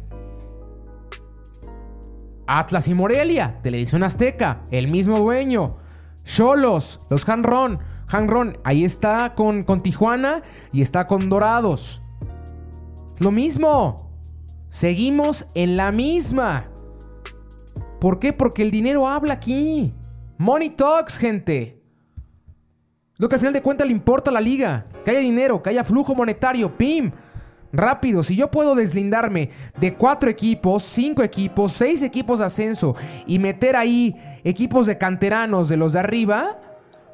Atlas 2.45 2.87
y 2.87 2.93
Morelia, 2.93 3.59
Televisión 3.63 4.03
Azteca, 4.03 4.63
el 4.69 4.87
mismo 4.87 5.17
dueño. 5.19 5.77
Cholos, 6.25 7.01
los 7.09 7.27
Hanron. 7.27 7.79
Hanron, 8.07 8.57
ahí 8.63 8.83
está 8.83 9.33
con, 9.33 9.63
con 9.63 9.81
Tijuana 9.81 10.41
y 10.71 10.81
está 10.81 11.07
con 11.07 11.29
Dorados. 11.29 12.01
Lo 13.19 13.31
mismo. 13.31 14.02
Seguimos 14.73 15.45
en 15.53 15.77
la 15.77 15.91
misma. 15.91 16.67
¿Por 18.01 18.17
qué? 18.17 18.33
Porque 18.33 18.63
el 18.63 18.71
dinero 18.71 19.07
habla 19.07 19.35
aquí. 19.35 19.93
Money 20.39 20.71
talks, 20.71 21.19
gente. 21.19 21.79
Lo 23.19 23.29
que 23.29 23.35
al 23.35 23.39
final 23.39 23.53
de 23.53 23.61
cuentas 23.61 23.85
le 23.85 23.93
importa 23.93 24.31
a 24.31 24.33
la 24.33 24.41
liga. 24.41 24.83
Que 25.05 25.11
haya 25.11 25.19
dinero, 25.19 25.61
que 25.61 25.69
haya 25.69 25.83
flujo 25.83 26.15
monetario. 26.15 26.75
¡Pim! 26.75 27.11
Rápido, 27.71 28.23
si 28.23 28.35
yo 28.35 28.49
puedo 28.49 28.73
deslindarme 28.73 29.51
de 29.79 29.93
cuatro 29.93 30.31
equipos, 30.31 30.81
cinco 30.81 31.21
equipos, 31.21 31.71
seis 31.73 32.01
equipos 32.01 32.39
de 32.39 32.45
ascenso 32.45 32.95
y 33.27 33.37
meter 33.37 33.75
ahí 33.75 34.15
equipos 34.43 34.87
de 34.87 34.97
canteranos 34.97 35.69
de 35.69 35.77
los 35.77 35.93
de 35.93 35.99
arriba, 35.99 36.59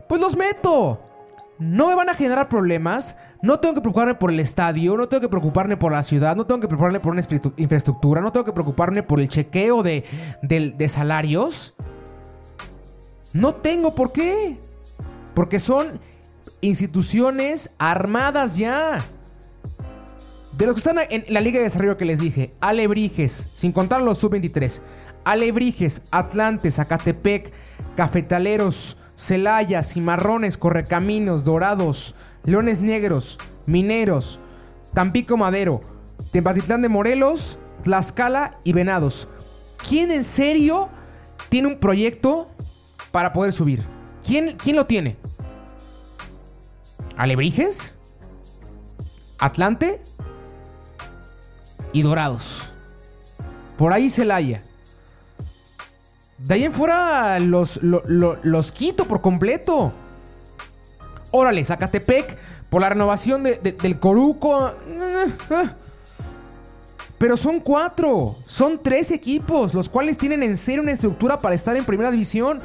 pues 0.07 0.21
los 0.21 0.37
meto. 0.37 1.01
No 1.59 1.89
me 1.89 1.95
van 1.95 2.07
a 2.07 2.13
generar 2.13 2.47
problemas, 2.47 3.17
no 3.41 3.59
tengo 3.59 3.75
que 3.75 3.81
preocuparme 3.81 4.15
por 4.15 4.31
el 4.31 4.39
estadio, 4.39 4.97
no 4.97 5.07
tengo 5.07 5.21
que 5.21 5.29
preocuparme 5.29 5.77
por 5.77 5.93
la 5.93 6.03
ciudad, 6.03 6.35
no 6.35 6.45
tengo 6.45 6.59
que 6.59 6.67
preocuparme 6.67 6.99
por 6.99 7.13
una 7.13 7.21
infraestructura, 7.55 8.21
no 8.21 8.33
tengo 8.33 8.45
que 8.45 8.51
preocuparme 8.51 9.01
por 9.01 9.21
el 9.21 9.29
chequeo 9.29 9.81
de, 9.81 10.03
salarios. 10.89 11.73
No 13.31 13.55
tengo 13.55 13.95
por 13.95 14.11
qué. 14.11 14.57
Porque 15.35 15.59
son 15.59 16.01
instituciones 16.59 17.71
armadas 17.77 18.57
ya. 18.57 19.05
De 20.57 20.65
los 20.65 20.75
que 20.75 20.79
están 20.79 20.97
en 21.09 21.23
la 21.29 21.39
Liga 21.39 21.59
de 21.59 21.63
Desarrollo 21.63 21.95
que 21.95 22.03
les 22.03 22.19
dije, 22.19 22.51
Alebrijes, 22.59 23.49
sin 23.53 23.71
contar 23.71 24.01
los 24.01 24.17
sub-23, 24.17 24.81
Alebrijes, 25.23 26.01
Atlantes, 26.11 26.75
Zacatepec, 26.75 27.53
Cafetaleros, 27.95 28.97
Celaya, 29.15 29.83
Cimarrones, 29.83 30.57
Correcaminos, 30.57 31.45
Dorados, 31.45 32.15
Leones 32.43 32.81
Negros, 32.81 33.37
Mineros, 33.65 34.39
Tampico 34.93 35.37
Madero, 35.37 35.81
Tepatitlán 36.31 36.81
de 36.81 36.89
Morelos, 36.89 37.57
Tlaxcala 37.83 38.57
y 38.63 38.73
Venados. 38.73 39.27
¿Quién 39.87 40.11
en 40.11 40.23
serio 40.23 40.89
tiene 41.49 41.67
un 41.67 41.79
proyecto 41.79 42.49
para 43.11 43.33
poder 43.33 43.53
subir? 43.53 43.83
¿Quién, 44.25 44.57
quién 44.57 44.75
lo 44.75 44.85
tiene? 44.85 45.17
¿Alebrijes? 47.17 47.95
¿Atlante? 49.37 50.01
Y 51.93 52.01
Dorados. 52.01 52.71
Por 53.77 53.93
ahí 53.93 54.09
Celaya. 54.09 54.63
De 56.37 56.53
ahí 56.53 56.63
en 56.63 56.73
fuera 56.73 57.39
los, 57.39 57.81
los 57.81 58.71
quito 58.71 59.05
por 59.05 59.21
completo. 59.21 59.93
Órale, 61.31 61.63
Zacatepec, 61.63 62.37
por 62.69 62.81
la 62.81 62.89
renovación 62.89 63.43
del 63.43 63.99
Coruco. 63.99 64.73
Pero 67.17 67.35
son 67.35 67.59
cuatro, 67.59 68.37
son 68.45 68.81
tres 68.81 69.11
equipos, 69.11 69.73
los 69.73 69.89
cuales 69.89 70.17
tienen 70.17 70.41
en 70.41 70.55
serio 70.55 70.81
una 70.81 70.93
estructura 70.93 71.39
para 71.39 71.53
estar 71.53 71.75
en 71.75 71.83
primera 71.83 72.11
división. 72.11 72.61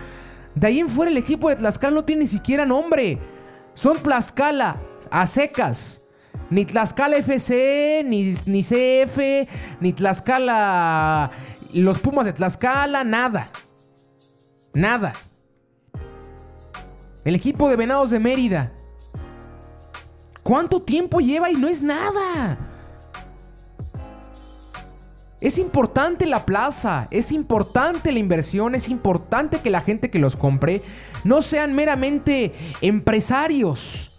De 0.55 0.69
ahí 0.69 0.79
en 0.79 0.89
fuera 0.89 1.11
el 1.11 1.17
equipo 1.17 1.49
de 1.49 1.57
Tlaxcala 1.57 1.93
no 1.97 2.05
tiene 2.05 2.23
ni 2.23 2.29
siquiera 2.29 2.65
nombre. 2.65 3.19
Son 3.75 3.99
Tlaxcala, 3.99 4.77
a 5.11 5.27
secas. 5.27 6.03
Ni 6.51 6.65
Tlaxcala 6.65 7.17
FC, 7.17 8.05
ni, 8.07 8.33
ni 8.47 8.63
CF, 8.63 9.19
ni 9.81 9.93
Tlaxcala, 9.93 11.31
los 11.73 11.99
Pumas 11.99 12.25
de 12.25 12.33
Tlaxcala, 12.33 13.03
nada. 13.03 13.49
Nada. 14.73 15.15
El 17.25 17.35
equipo 17.35 17.71
de 17.71 17.77
Venados 17.77 18.11
de 18.11 18.21
Mérida. 18.21 18.73
¿Cuánto 20.43 20.83
tiempo 20.83 21.21
lleva 21.21 21.51
y 21.51 21.55
no 21.55 21.69
es 21.69 21.83
nada? 21.83 22.59
Es 25.41 25.59
importante 25.59 26.27
la 26.27 26.45
plaza, 26.45 27.09
es 27.11 27.33
importante 27.33 28.13
la 28.13 28.19
inversión, 28.19 28.75
es 28.75 28.91
importante 28.91 29.61
que 29.61 29.71
la 29.71 29.81
gente 29.81 30.11
que 30.11 30.19
los 30.19 30.37
compre 30.37 30.83
no 31.25 31.41
sean 31.41 31.75
meramente 31.75 32.55
empresarios. 32.83 34.13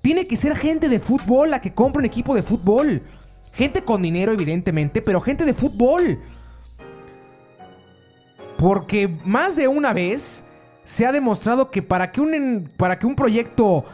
Tiene 0.00 0.26
que 0.26 0.36
ser 0.36 0.56
gente 0.56 0.88
de 0.88 1.00
fútbol 1.00 1.50
la 1.50 1.60
que 1.60 1.74
compre 1.74 2.00
un 2.00 2.06
equipo 2.06 2.34
de 2.34 2.42
fútbol. 2.42 3.02
Gente 3.52 3.82
con 3.82 4.00
dinero, 4.00 4.32
evidentemente, 4.32 5.02
pero 5.02 5.20
gente 5.20 5.44
de 5.44 5.52
fútbol. 5.52 6.18
Porque 8.56 9.08
más 9.24 9.54
de 9.54 9.68
una 9.68 9.92
vez 9.92 10.44
se 10.88 11.04
ha 11.04 11.12
demostrado 11.12 11.70
que 11.70 11.82
para 11.82 12.10
que 12.10 12.22
un, 12.22 12.70
para 12.78 12.98
que 12.98 13.06
un 13.06 13.14
proyecto 13.14 13.84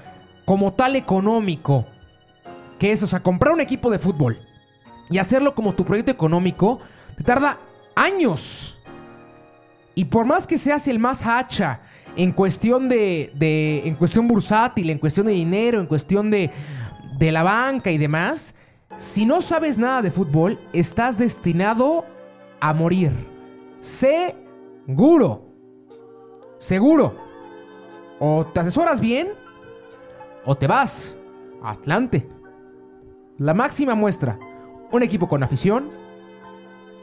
como 0.44 0.74
tal 0.74 0.94
económico, 0.94 1.86
que 2.78 2.92
es, 2.92 3.02
o 3.02 3.08
sea, 3.08 3.20
comprar 3.20 3.52
un 3.52 3.60
equipo 3.60 3.90
de 3.90 3.98
fútbol 3.98 4.38
y 5.10 5.18
hacerlo 5.18 5.56
como 5.56 5.74
tu 5.74 5.84
proyecto 5.84 6.12
económico, 6.12 6.78
te 7.16 7.24
tarda 7.24 7.58
años. 7.96 8.80
Y 9.96 10.04
por 10.04 10.24
más 10.24 10.46
que 10.46 10.56
seas 10.56 10.86
el 10.86 11.00
más 11.00 11.26
hacha 11.26 11.80
en 12.14 12.30
cuestión 12.30 12.88
de, 12.88 13.32
de, 13.34 13.88
en 13.88 13.96
cuestión 13.96 14.28
bursátil, 14.28 14.88
en 14.88 14.98
cuestión 14.98 15.26
de 15.26 15.32
dinero, 15.32 15.80
en 15.80 15.86
cuestión 15.86 16.30
de, 16.30 16.52
de 17.18 17.32
la 17.32 17.42
banca 17.42 17.90
y 17.90 17.98
demás, 17.98 18.54
si 18.98 19.26
no 19.26 19.42
sabes 19.42 19.78
nada 19.78 20.00
de 20.00 20.12
fútbol, 20.12 20.60
estás 20.72 21.18
destinado 21.18 22.06
a 22.60 22.72
morir. 22.72 23.10
Seguro. 23.80 25.43
Seguro. 26.64 27.14
O 28.18 28.46
te 28.46 28.60
asesoras 28.60 28.98
bien 28.98 29.28
o 30.46 30.56
te 30.56 30.66
vas 30.66 31.20
a 31.62 31.72
Atlante. 31.72 32.26
La 33.36 33.52
máxima 33.52 33.94
muestra. 33.94 34.38
Un 34.90 35.02
equipo 35.02 35.28
con 35.28 35.42
afición. 35.42 35.90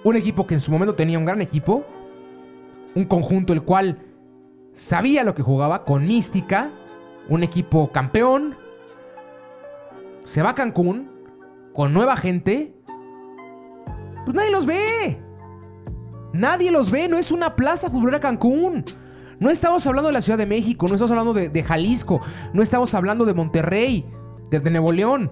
Un 0.04 0.16
equipo 0.16 0.48
que 0.48 0.56
en 0.56 0.60
su 0.60 0.72
momento 0.72 0.96
tenía 0.96 1.20
un 1.20 1.26
gran 1.26 1.42
equipo. 1.42 1.86
Un 2.96 3.06
conjunto 3.06 3.54
el 3.54 3.62
cual 3.62 4.00
sabía 4.74 5.24
lo 5.24 5.36
que 5.36 5.44
jugaba 5.44 5.86
con 5.86 6.08
mística. 6.08 6.72
Un 7.30 7.44
equipo 7.44 7.92
campeón. 7.92 8.58
Se 10.24 10.42
va 10.42 10.50
a 10.50 10.56
Cancún 10.56 11.12
con 11.76 11.94
nueva 11.94 12.18
gente. 12.18 12.74
Pues 14.26 14.34
nadie 14.34 14.50
los 14.50 14.66
ve. 14.66 15.22
Nadie 16.34 16.72
los 16.72 16.90
ve. 16.90 17.08
No 17.08 17.20
es 17.20 17.30
una 17.30 17.56
plaza 17.56 17.92
futbolera 17.92 18.20
Cancún. 18.20 18.86
No 19.42 19.50
estamos 19.50 19.88
hablando 19.88 20.10
de 20.10 20.14
la 20.14 20.22
Ciudad 20.22 20.38
de 20.38 20.46
México, 20.46 20.88
no 20.88 20.94
estamos 20.94 21.10
hablando 21.10 21.34
de, 21.34 21.64
Jalisco, 21.64 22.22
no 22.54 22.62
estamos 22.62 22.94
hablando 22.94 23.26
de 23.26 23.34
Monterrey, 23.34 24.06
de, 24.52 24.60
Nuevo 24.70 24.92
León, 24.92 25.32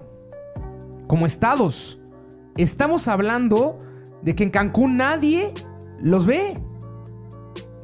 como 1.06 1.26
estados. 1.26 2.00
Estamos 2.56 3.06
hablando 3.06 3.78
de 4.22 4.34
que 4.34 4.42
en 4.42 4.50
Cancún 4.50 4.96
nadie 4.96 5.54
los 6.00 6.26
ve. 6.26 6.60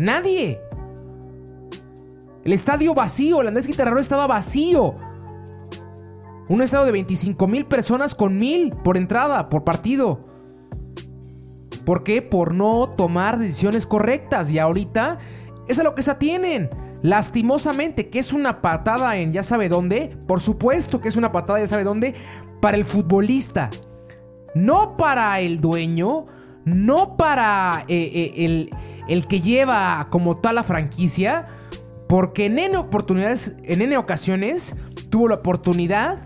Nadie. 0.00 0.60
El 2.42 2.52
estadio 2.52 2.92
vacío, 2.92 3.40
el 3.40 3.46
Andrés 3.46 3.68
Guitarrero 3.68 4.00
estaba 4.00 4.26
vacío. 4.26 4.96
Un 6.48 6.60
estadio 6.60 6.86
de 6.86 6.92
25 6.92 7.46
mil 7.46 7.66
personas 7.66 8.16
con 8.16 8.36
mil 8.36 8.70
por 8.70 8.96
entrada, 8.96 9.48
por 9.48 9.62
partido. 9.62 10.18
¿Por 11.84 12.02
qué? 12.02 12.20
Por 12.20 12.52
no 12.52 12.88
tomar 12.96 13.38
decisiones 13.38 13.86
correctas. 13.86 14.50
Y 14.50 14.58
ahorita 14.58 15.18
es 15.68 15.78
a 15.78 15.82
lo 15.82 15.94
que 15.94 16.02
se 16.02 16.10
atienen. 16.10 16.70
Lastimosamente, 17.02 18.08
que 18.08 18.18
es 18.18 18.32
una 18.32 18.62
patada 18.62 19.16
en 19.16 19.32
ya 19.32 19.42
sabe 19.42 19.68
dónde. 19.68 20.16
Por 20.26 20.40
supuesto 20.40 21.00
que 21.00 21.08
es 21.08 21.16
una 21.16 21.32
patada 21.32 21.60
ya 21.60 21.66
sabe 21.66 21.84
dónde. 21.84 22.14
Para 22.60 22.76
el 22.76 22.84
futbolista. 22.84 23.70
No 24.54 24.96
para 24.96 25.38
el 25.40 25.60
dueño. 25.60 26.26
No 26.64 27.16
para 27.16 27.84
eh, 27.88 28.10
eh, 28.14 28.44
el, 28.44 28.70
el 29.08 29.26
que 29.26 29.40
lleva 29.40 30.08
como 30.10 30.38
tal 30.38 30.56
la 30.56 30.62
franquicia. 30.62 31.44
Porque 32.08 32.46
en 32.46 32.58
N 32.58 32.76
oportunidades, 32.76 33.56
en 33.64 33.82
N 33.82 33.96
ocasiones, 33.96 34.76
tuvo 35.10 35.28
la 35.28 35.36
oportunidad 35.36 36.18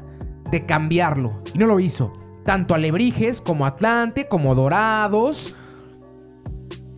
de 0.51 0.67
cambiarlo. 0.67 1.33
Y 1.53 1.59
no 1.59 1.67
lo 1.67 1.81
hizo. 1.81 2.13
Tanto 2.45 2.75
Alebrijes 2.75 3.41
como 3.41 3.67
Atlante, 3.67 4.29
como 4.29 4.55
Dorados. 4.55 5.55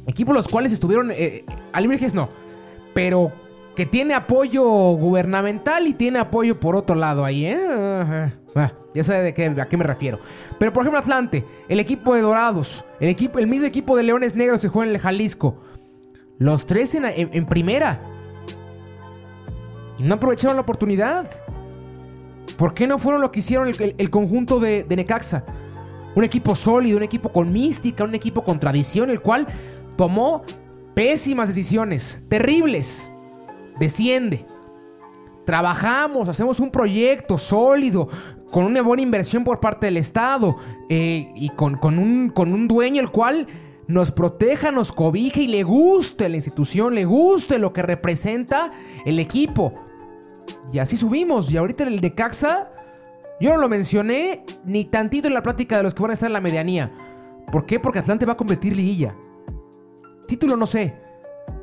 Equipos 0.07 0.35
los 0.35 0.49
cuales 0.49 0.73
estuvieron... 0.73 1.11
Eh, 1.11 1.45
Alebrijes 1.73 2.15
no. 2.15 2.29
Pero 2.95 3.33
que 3.75 3.87
tiene 3.87 4.15
apoyo 4.15 4.65
gubernamental 4.65 5.87
y 5.87 5.95
tiene 5.95 6.19
apoyo 6.19 6.61
por 6.61 6.77
otro 6.77 6.95
lado 6.95 7.25
ahí, 7.25 7.47
¿eh? 7.47 8.31
Ah, 8.55 8.73
ya 8.95 9.05
sabe 9.05 9.23
de 9.23 9.35
qué, 9.35 9.47
a 9.47 9.69
qué 9.69 9.77
me 9.77 9.85
refiero. 9.85 10.21
Pero 10.59 10.73
por 10.73 10.83
ejemplo 10.83 11.01
Atlante, 11.01 11.45
el 11.69 11.81
equipo 11.81 12.15
de 12.15 12.21
Dorados, 12.21 12.85
el, 13.01 13.09
equipo, 13.09 13.39
el 13.39 13.47
mismo 13.47 13.67
equipo 13.67 13.97
de 13.97 14.03
Leones 14.03 14.35
Negros 14.35 14.61
se 14.61 14.69
juega 14.69 14.91
en 14.91 14.95
el 14.97 15.01
Jalisco. 15.01 15.57
Los 16.39 16.67
tres 16.67 16.95
en, 16.95 17.47
primera. 17.47 18.03
Y 19.99 20.03
no 20.03 20.15
aprovecharon 20.15 20.57
la 20.57 20.63
oportunidad. 20.63 21.27
¿Por 22.59 22.75
qué 22.75 22.87
no 22.87 22.99
fueron 22.99 23.21
lo 23.21 23.31
que 23.31 23.39
hicieron 23.39 23.69
el, 23.69 24.11
conjunto 24.11 24.61
de, 24.61 24.85
de, 24.85 24.97
Necaxa? 24.97 25.45
Un 26.15 26.25
equipo 26.25 26.55
sólido, 26.55 26.99
un 26.99 27.05
equipo 27.05 27.33
con 27.33 27.53
mística, 27.53 28.05
un 28.05 28.15
equipo 28.15 28.45
con 28.45 28.61
tradición, 28.61 29.09
el 29.09 29.21
cual 29.21 29.47
tomó 29.97 30.43
pésimas 30.95 31.49
decisiones, 31.49 32.25
terribles. 32.29 33.13
Desciende. 33.79 34.47
Trabajamos, 35.45 36.29
hacemos 36.29 36.61
un 36.61 36.71
proyecto 36.71 37.37
sólido, 37.37 38.09
con 38.51 38.65
una 38.65 38.83
buena 38.83 39.03
inversión 39.03 39.45
por 39.45 39.61
parte 39.61 39.87
del 39.87 39.97
Estado 39.97 40.57
eh, 40.89 41.33
y 41.35 41.49
con, 41.51 41.79
un, 41.99 42.29
con 42.29 42.53
un 42.53 42.69
dueño 42.69 43.01
el 43.01 43.11
cual 43.11 43.47
nos 43.89 44.13
proteja, 44.13 44.71
nos 44.71 44.93
cobija 44.93 45.41
y 45.41 45.49
le 45.49 45.63
guste 45.65 46.29
la 46.29 46.37
institución, 46.37 46.95
le 46.95 47.05
guste 47.05 47.59
lo 47.59 47.73
que 47.73 47.83
representa 47.83 48.71
el 49.05 49.19
equipo. 49.19 49.73
Y 50.73 50.79
así 50.79 50.97
subimos. 50.97 51.51
Y 51.51 51.57
ahorita 51.57 51.85
el 51.85 52.01
de 52.01 52.15
Caxa, 52.15 52.71
yo 53.41 53.51
no 53.55 53.57
lo 53.57 53.69
mencioné 53.69 54.45
ni 54.65 54.85
tantito 54.85 55.29
en 55.29 55.35
la 55.35 55.43
plática 55.43 55.79
de 55.79 55.83
los 55.83 55.95
que 55.95 56.03
van 56.03 56.11
a 56.11 56.15
estar 56.15 56.29
en 56.29 56.35
la 56.35 56.41
medianía. 56.41 56.93
¿Por 57.51 57.67
qué? 57.67 57.81
Porque 57.81 57.99
Atlante 57.99 58.27
va 58.27 58.35
a 58.35 58.37
competir 58.37 58.77
liguilla. 58.77 59.17
Título 60.27 60.57
no 60.57 60.67
sé, 60.67 60.97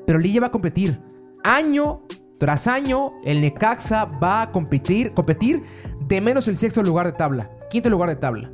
pero 0.05 0.19
liguilla 0.19 0.41
va 0.41 0.47
a 0.47 0.51
competir. 0.51 1.01
Año 1.43 2.03
tras 2.39 2.67
año, 2.67 3.11
el 3.25 3.41
Necaxa 3.41 4.05
va 4.05 4.41
a 4.41 4.51
competir, 4.51 5.13
competir 5.13 5.61
de 6.07 6.21
menos 6.21 6.47
el 6.47 6.57
sexto 6.57 6.81
lugar 6.81 7.05
de 7.05 7.11
tabla, 7.11 7.51
quinto 7.69 7.89
lugar 7.89 8.09
de 8.09 8.15
tabla. 8.15 8.49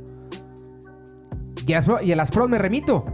Y 1.64 1.72
a 1.72 1.80
las, 2.16 2.28
y 2.30 2.32
pros 2.32 2.50
me 2.50 2.58
remito. 2.58 3.04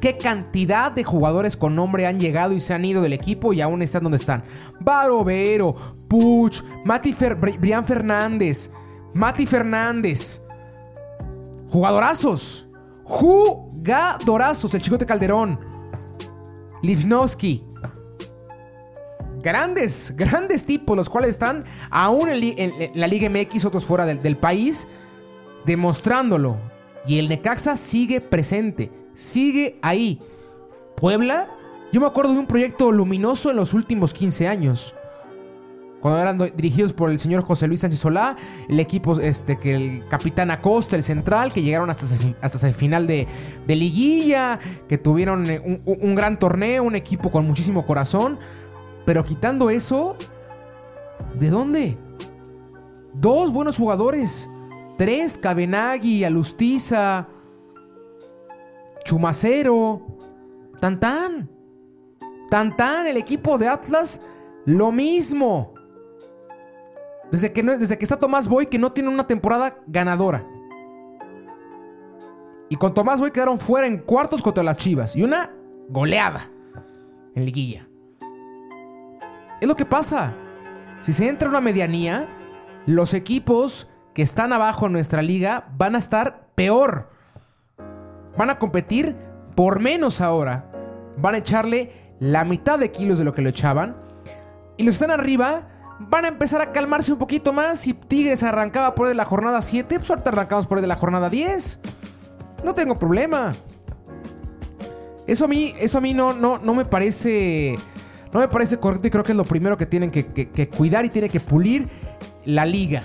¿Qué 0.00 0.16
cantidad 0.16 0.92
de 0.92 1.02
jugadores 1.02 1.56
con 1.56 1.74
nombre 1.74 2.06
han 2.06 2.20
llegado 2.20 2.52
y 2.52 2.60
se 2.60 2.72
han 2.72 2.84
ido 2.84 3.02
del 3.02 3.14
equipo 3.14 3.52
y 3.52 3.62
aún 3.62 3.82
están 3.82 4.04
donde 4.04 4.16
están? 4.16 4.44
Barovero, 4.80 5.74
Puch, 6.06 6.62
Mati 6.84 7.12
Brian 7.58 7.84
Fernández, 7.84 8.70
Mati 9.12 9.44
Fernández. 9.44 10.40
Jugadorazos. 11.68 12.68
Jugadorazos. 13.02 14.72
El 14.74 14.82
Chicote 14.82 15.06
Calderón. 15.06 15.73
Livnowski. 16.84 17.64
Grandes, 19.42 20.14
grandes 20.16 20.64
tipos, 20.64 20.96
los 20.96 21.10
cuales 21.10 21.30
están 21.30 21.64
aún 21.90 22.28
en, 22.30 22.72
la 22.94 23.06
Liga 23.06 23.28
MX, 23.28 23.64
otros 23.64 23.84
fuera 23.84 24.06
del 24.06 24.36
país, 24.36 24.86
demostrándolo. 25.66 26.56
Y 27.06 27.18
el 27.18 27.28
Necaxa 27.28 27.76
sigue 27.76 28.20
presente 28.20 28.90
sigue 29.14 29.78
ahí. 29.82 30.20
Puebla, 30.96 31.48
yo 31.92 32.00
me 32.00 32.06
acuerdo 32.06 32.32
de 32.32 32.38
un 32.38 32.46
proyecto 32.46 32.92
luminoso 32.92 33.50
en 33.50 33.56
los 33.56 33.74
últimos 33.74 34.12
15 34.12 34.48
años. 34.48 34.94
Cuando 36.04 36.20
eran 36.20 36.38
dirigidos 36.54 36.92
por 36.92 37.08
el 37.08 37.18
señor 37.18 37.42
José 37.44 37.66
Luis 37.66 37.80
Sánchez 37.80 38.00
Solá, 38.00 38.36
el 38.68 38.78
equipo, 38.78 39.18
este, 39.18 39.58
que 39.58 39.74
el 39.74 40.04
capitán 40.04 40.50
Acosta, 40.50 40.96
el 40.96 41.02
central, 41.02 41.50
que 41.50 41.62
llegaron 41.62 41.88
hasta, 41.88 42.04
hasta 42.42 42.68
el 42.68 42.74
final 42.74 43.06
de, 43.06 43.26
liguilla, 43.66 44.58
que 44.86 44.98
tuvieron 44.98 45.48
eh, 45.48 45.62
un, 45.64 45.80
un 45.86 46.14
gran 46.14 46.38
torneo, 46.38 46.82
un 46.82 46.94
equipo 46.94 47.30
con 47.30 47.46
muchísimo 47.46 47.86
corazón. 47.86 48.38
Pero 49.06 49.24
quitando 49.24 49.70
eso, 49.70 50.16
¿de 51.36 51.48
dónde? 51.48 51.96
Dos 53.14 53.50
buenos 53.50 53.78
jugadores. 53.78 54.50
Tres, 54.98 55.38
Cabenagui, 55.38 56.22
Alustiza, 56.22 57.28
Chumacero, 59.06 60.02
Tantán. 60.80 61.48
Tantán, 62.50 63.06
el 63.06 63.16
equipo 63.16 63.56
de 63.56 63.68
Atlas, 63.68 64.20
lo 64.66 64.92
mismo. 64.92 65.73
Desde 67.30 67.52
que, 67.52 67.62
desde 67.62 67.98
que 67.98 68.04
está 68.04 68.18
Tomás 68.18 68.48
Boy, 68.48 68.66
que 68.66 68.78
no 68.78 68.92
tiene 68.92 69.08
una 69.08 69.26
temporada 69.26 69.78
ganadora. 69.86 70.46
Y 72.68 72.76
con 72.76 72.94
Tomás 72.94 73.20
Boy 73.20 73.30
quedaron 73.30 73.58
fuera 73.58 73.86
en 73.86 73.98
cuartos 73.98 74.42
contra 74.42 74.62
las 74.62 74.76
Chivas. 74.76 75.16
Y 75.16 75.22
una 75.22 75.50
goleada 75.88 76.50
en 77.34 77.44
liguilla. 77.44 77.88
Es 79.60 79.68
lo 79.68 79.76
que 79.76 79.84
pasa. 79.84 80.34
Si 81.00 81.12
se 81.12 81.28
entra 81.28 81.48
una 81.48 81.60
medianía, 81.60 82.28
los 82.86 83.14
equipos 83.14 83.88
que 84.14 84.22
están 84.22 84.52
abajo 84.52 84.86
en 84.86 84.92
nuestra 84.92 85.22
liga 85.22 85.68
van 85.76 85.94
a 85.94 85.98
estar 85.98 86.48
peor. 86.54 87.10
Van 88.36 88.50
a 88.50 88.58
competir 88.58 89.16
por 89.54 89.80
menos 89.80 90.20
ahora. 90.20 90.70
Van 91.16 91.34
a 91.34 91.38
echarle 91.38 91.92
la 92.20 92.44
mitad 92.44 92.78
de 92.78 92.90
kilos 92.90 93.18
de 93.18 93.24
lo 93.24 93.34
que 93.34 93.42
lo 93.42 93.48
echaban. 93.48 93.96
Y 94.76 94.84
los 94.84 94.98
que 94.98 95.04
están 95.04 95.18
arriba 95.18 95.68
van 96.08 96.24
a 96.24 96.28
empezar 96.28 96.60
a 96.60 96.72
calmarse 96.72 97.12
un 97.12 97.18
poquito 97.18 97.52
más. 97.52 97.80
Si 97.80 97.94
Tigres 97.94 98.42
arrancaba 98.42 98.94
por 98.94 99.08
de 99.08 99.14
la 99.14 99.24
jornada 99.24 99.62
7, 99.62 99.98
pues 99.98 100.10
ahorita 100.10 100.30
arrancamos 100.30 100.66
por 100.66 100.80
de 100.80 100.86
la 100.86 100.96
jornada 100.96 101.30
10. 101.30 101.80
No 102.64 102.74
tengo 102.74 102.98
problema. 102.98 103.54
Eso 105.26 105.46
a 105.46 105.48
mí, 105.48 105.72
eso 105.78 105.98
a 105.98 106.00
mí 106.00 106.14
no, 106.14 106.32
no, 106.32 106.58
no 106.58 106.74
me 106.74 106.84
parece. 106.84 107.78
No 108.32 108.40
me 108.40 108.48
parece 108.48 108.78
correcto 108.78 109.06
y 109.06 109.10
creo 109.10 109.22
que 109.22 109.32
es 109.32 109.36
lo 109.36 109.44
primero 109.44 109.76
que 109.76 109.86
tienen 109.86 110.10
que, 110.10 110.68
cuidar 110.76 111.04
y 111.04 111.08
tiene 111.08 111.28
que 111.28 111.38
pulir 111.38 111.88
la 112.44 112.66
liga 112.66 113.04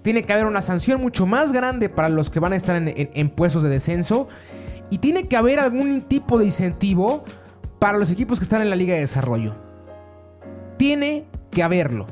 tiene 0.00 0.24
que 0.24 0.32
haber 0.32 0.46
una 0.46 0.62
sanción 0.62 1.00
mucho 1.00 1.26
más 1.26 1.52
grande 1.52 1.88
para 1.88 2.08
los 2.08 2.28
que 2.28 2.40
van 2.40 2.54
a 2.54 2.56
estar 2.56 2.74
en, 2.74 3.30
puestos 3.30 3.62
de 3.62 3.68
descenso. 3.68 4.26
Y 4.90 4.98
tiene 4.98 5.28
que 5.28 5.36
haber 5.36 5.60
algún 5.60 6.02
tipo 6.02 6.38
de 6.38 6.46
incentivo 6.46 7.22
para 7.78 7.98
los 7.98 8.10
equipos 8.10 8.40
que 8.40 8.42
están 8.42 8.62
en 8.62 8.70
la 8.70 8.74
liga 8.74 8.94
de 8.94 9.00
desarrollo. 9.00 9.54
Tiene 10.76 11.26
que 11.52 11.62
haberlo. 11.62 12.06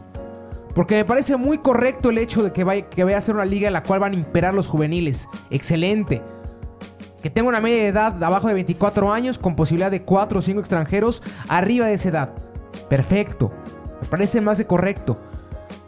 Porque 0.75 0.95
me 0.95 1.05
parece 1.05 1.37
muy 1.37 1.59
correcto 1.59 2.11
el 2.11 2.19
hecho 2.19 2.45
de 2.45 2.53
que 2.53 2.63
vaya, 2.63 3.17
a 3.17 3.21
ser 3.21 3.35
una 3.35 3.45
liga 3.45 3.67
en 3.67 3.73
la 3.73 3.83
cual 3.83 4.01
van 4.01 4.13
a 4.13 4.17
imperar 4.17 4.55
los 4.55 4.69
juveniles. 4.69 5.29
Excelente. 5.51 6.23
Que 7.23 7.31
tenga 7.31 7.49
una 7.49 7.61
media 7.61 7.89
edad 7.89 8.13
de 8.13 8.25
abajo 8.25 8.47
de 8.47 8.55
24 8.55 9.13
años 9.13 9.39
con 9.39 9.57
posibilidad 9.57 9.91
de 9.91 10.03
4 10.03 10.39
o 10.39 10.43
5 10.43 10.61
extranjeros 10.61 11.23
arriba 11.49 11.87
de 11.87 11.95
esa 11.95 12.09
edad. 12.09 12.35
Perfecto. 12.89 13.53
Me 14.01 14.09
parece 14.09 14.41
más 14.41 14.59
de 14.59 14.67
correcto 14.67 15.19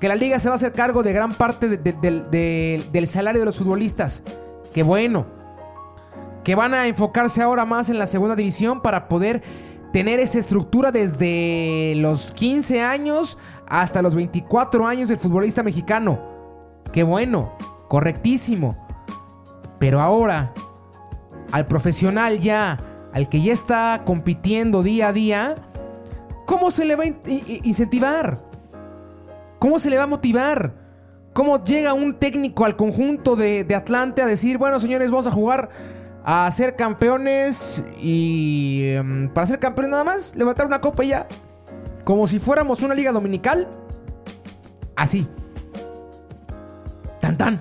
que 0.03 0.09
la 0.09 0.17
liga 0.17 0.41
se 0.41 0.49
va 0.49 0.55
a 0.55 0.57
hacer 0.57 0.73
cargo 0.73 1.05
de 1.05 1.13
gran 1.13 1.33
parte 1.35 1.69
del 1.69 3.07
salario 3.07 3.41
de 3.41 3.47
los 3.47 3.57
futbolistas. 3.57 4.25
Qué 4.75 4.83
bueno. 4.83 5.27
Que 6.43 6.57
van 6.57 6.75
a 6.75 6.89
enfocarse 6.89 7.41
ahora 7.41 7.65
más 7.67 7.89
en 7.89 8.01
la 8.01 8.09
segunda 8.09 8.35
división 8.35 8.83
para 8.83 9.07
poder 9.07 9.45
tener 9.93 10.19
esa 10.21 10.39
estructura 10.39 10.91
desde 10.91 11.95
los 11.97 12.33
15 12.33 12.83
años 12.83 13.39
hasta 13.67 14.03
los 14.03 14.15
24 14.15 14.87
años 14.87 15.09
del 15.09 15.19
futbolista 15.19 15.63
mexicano. 15.63 16.19
Qué 16.93 17.03
bueno, 17.03 17.53
correctísimo. 17.89 18.77
Pero 19.79 20.01
ahora, 20.01 20.53
al 21.51 21.67
profesional 21.67 22.39
ya, 22.39 22.81
al 23.13 23.29
que 23.29 23.43
ya 23.43 23.53
está 23.53 24.03
compitiendo 24.05 24.83
día 24.83 25.09
a 25.09 25.13
día, 25.13 25.57
¿cómo 26.47 26.71
se 26.71 26.85
le 26.85 26.97
va 26.97 27.05
a 27.05 27.07
incentivar? 27.63 28.39
¿Cómo 29.59 29.79
se 29.79 29.91
le 29.91 29.99
va 29.99 30.05
a 30.05 30.09
motivar? 30.09 30.75
¿Cómo 31.33 31.63
llega 31.65 31.95
un 31.95 32.19
técnico 32.19 32.65
al 32.65 32.77
conjunto 32.77 33.37
de, 33.37 33.67
Atlante 33.75 34.23
a 34.23 34.27
decir, 34.27 34.59
bueno 34.59 34.79
señores, 34.79 35.11
vamos 35.11 35.27
a 35.27 35.31
jugar 35.31 35.71
a 36.25 36.51
ser 36.51 36.77
campeones 36.77 37.83
y 38.01 38.85
em, 38.85 39.29
para 39.29 39.47
ser 39.47 39.59
campeones 39.59 39.91
nada 39.91 40.05
más, 40.05 40.37
levantar 40.37 40.67
una 40.67 40.81
copa 40.81 41.05
y 41.05 41.09
ya? 41.09 41.27
Como 42.05 42.27
si 42.29 42.39
fuéramos 42.39 42.83
una 42.83 42.95
liga 42.95 43.13
dominical. 43.13 43.69
Así. 44.97 45.27
Tan 47.21 47.37
tan. 47.37 47.61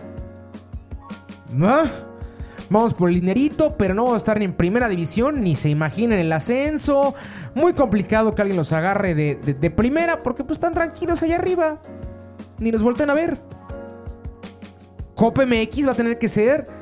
Vamos 2.70 2.94
por 2.94 3.10
el 3.10 3.16
dinerito, 3.16 3.76
pero 3.78 3.94
no 3.94 4.04
vamos 4.04 4.16
a 4.16 4.18
estar 4.18 4.40
ni 4.40 4.46
en 4.46 4.54
primera 4.54 4.88
división, 4.88 5.44
ni 5.44 5.56
se 5.56 5.70
imaginen 5.70 6.20
el 6.20 6.32
ascenso. 6.32 7.14
Muy 7.54 7.74
complicado 7.74 8.34
que 8.34 8.42
alguien 8.42 8.58
los 8.58 8.72
agarre 8.72 9.14
de, 9.14 9.36
de 9.36 9.72
primera, 9.72 10.24
porque 10.24 10.44
pues 10.44 10.58
están 10.58 10.74
tranquilos 10.74 11.22
allá 11.22 11.36
arriba. 11.36 11.82
Ni 12.60 12.72
nos 12.72 12.82
volten 12.82 13.10
a 13.10 13.14
ver. 13.14 13.38
Copa 15.16 15.46
MX 15.46 15.88
va 15.88 15.92
a 15.92 15.96
tener 15.96 16.18
que 16.18 16.30
ser 16.30 16.81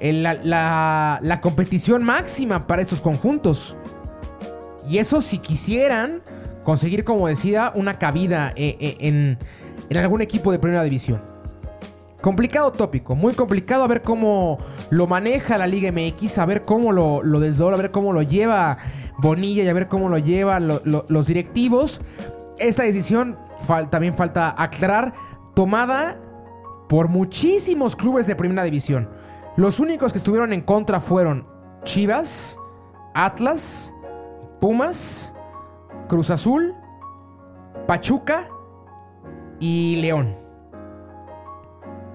la, 0.00 1.38
competición 1.42 2.02
máxima 2.04 2.66
para 2.66 2.82
estos 2.82 3.00
conjuntos. 3.00 3.76
Y 4.88 4.98
eso 4.98 5.20
si 5.20 5.38
quisieran 5.38 6.22
conseguir, 6.64 7.04
como 7.04 7.28
decía, 7.28 7.72
una 7.74 7.98
cabida 7.98 8.52
eh, 8.56 8.76
eh, 8.80 8.96
en, 9.00 9.38
en, 9.90 9.96
algún 9.96 10.22
equipo 10.22 10.52
de 10.52 10.58
primera 10.58 10.82
división. 10.82 11.22
Complicado 12.20 12.72
tópico, 12.72 13.14
muy 13.14 13.34
complicado 13.34 13.84
a 13.84 13.86
ver 13.86 14.02
cómo 14.02 14.58
lo 14.90 15.06
maneja 15.06 15.56
la 15.56 15.66
Liga 15.66 15.92
MX, 15.92 16.38
a 16.38 16.46
ver 16.46 16.62
cómo 16.62 16.90
lo, 16.90 17.22
lo 17.22 17.38
desdobla, 17.38 17.76
a 17.76 17.80
ver 17.80 17.90
cómo 17.92 18.12
lo 18.12 18.22
lleva 18.22 18.76
Bonilla 19.18 19.64
y 19.64 19.68
a 19.68 19.72
ver 19.72 19.88
cómo 19.88 20.08
lo 20.08 20.18
llevan 20.18 20.68
los 20.68 21.26
directivos. 21.26 22.00
Esta 22.58 22.84
decisión, 22.84 23.36
también 23.90 24.14
falta 24.14 24.54
aclarar, 24.56 25.12
tomada 25.54 26.20
por 26.88 27.08
muchísimos 27.08 27.96
clubes 27.96 28.26
de 28.26 28.36
primera 28.36 28.62
división. 28.62 29.08
Los 29.58 29.80
únicos 29.80 30.12
que 30.12 30.18
estuvieron 30.18 30.52
en 30.52 30.60
contra 30.60 31.00
fueron 31.00 31.44
Chivas, 31.82 32.60
Atlas, 33.12 33.92
Pumas, 34.60 35.34
Cruz 36.06 36.30
Azul, 36.30 36.76
Pachuca 37.88 38.48
y 39.58 39.96
León. 39.96 40.36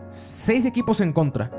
Seis 0.10 0.66
equipos 0.66 1.02
en 1.02 1.12
contra. 1.12 1.52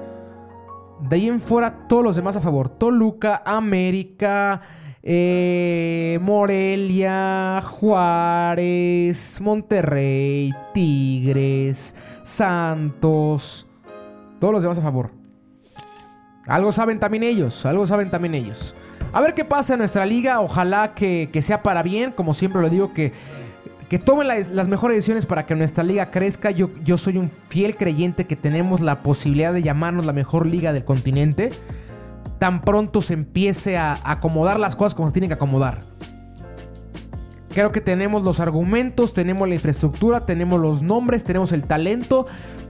De 1.03 1.17
ahí 1.17 1.29
en 1.29 1.39
fuera, 1.39 1.87
todos 1.87 2.03
los 2.03 2.17
demás 2.17 2.35
a 2.37 2.41
favor. 2.41 2.71
Toluca, 2.71 3.43
América, 3.45 4.63
eh, 5.03 6.19
Morelia, 6.23 7.61
Juárez, 7.63 9.39
Monterrey, 9.39 10.51
Tigres, 10.73 11.95
Santos. 12.23 13.67
Todos 14.41 14.55
los 14.55 14.63
demás 14.63 14.79
a 14.79 14.83
favor. 14.83 15.24
Algo 16.47 16.73
saben 16.73 17.01
también 17.01 17.23
ellos, 17.23 17.65
algo 17.67 17.87
saben 17.87 18.11
también 18.11 18.35
ellos. 18.35 18.75
A 19.13 19.21
ver 19.21 19.35
qué 19.35 19.45
pasa 19.45 19.75
en 19.75 19.79
nuestra 19.79 20.05
liga. 20.07 20.41
Ojalá 20.41 20.95
que, 20.95 21.31
sea 21.41 21.63
para 21.63 21.83
bien. 21.83 22.13
Como 22.13 22.35
siempre 22.35 22.61
lo 22.61 22.69
digo, 22.69 22.93
que, 22.93 23.13
que 23.89 23.99
tomen 23.99 24.29
las, 24.29 24.69
mejores 24.69 24.97
decisiones 24.97 25.25
para 25.25 25.47
que 25.47 25.55
nuestra 25.55 25.85
liga 25.85 26.11
crezca. 26.11 26.51
Yo, 26.51 26.71
yo 26.83 26.99
soy 26.99 27.17
un 27.17 27.31
fiel 27.31 27.77
creyente 27.77 28.27
que 28.27 28.37
tenemos 28.37 28.81
la 28.81 29.03
posibilidad 29.03 29.53
de 29.53 29.63
llamarnos 29.63 30.05
la 30.05 30.13
mejor 30.13 30.47
liga 30.47 30.73
del 30.73 30.85
continente 30.85 31.53
tan 32.39 32.61
pronto 32.61 33.01
se 33.01 33.15
empiece 33.15 33.79
a 33.79 33.99
acomodar 34.05 34.61
las 34.61 34.77
cosas 34.77 34.95
como 34.95 35.09
se 35.09 35.15
tienen 35.15 35.31
que 35.31 35.35
acomodar. 35.35 35.85
Creo 37.55 37.71
que 37.71 37.81
tenemos 37.81 38.25
los 38.25 38.41
argumentos, 38.41 39.15
tenemos 39.15 39.49
la 39.49 39.55
infraestructura, 39.55 40.27
tenemos 40.27 40.61
los 40.61 40.83
nombres, 40.83 41.23
tenemos 41.23 41.53
el 41.53 41.63
talento 41.63 42.27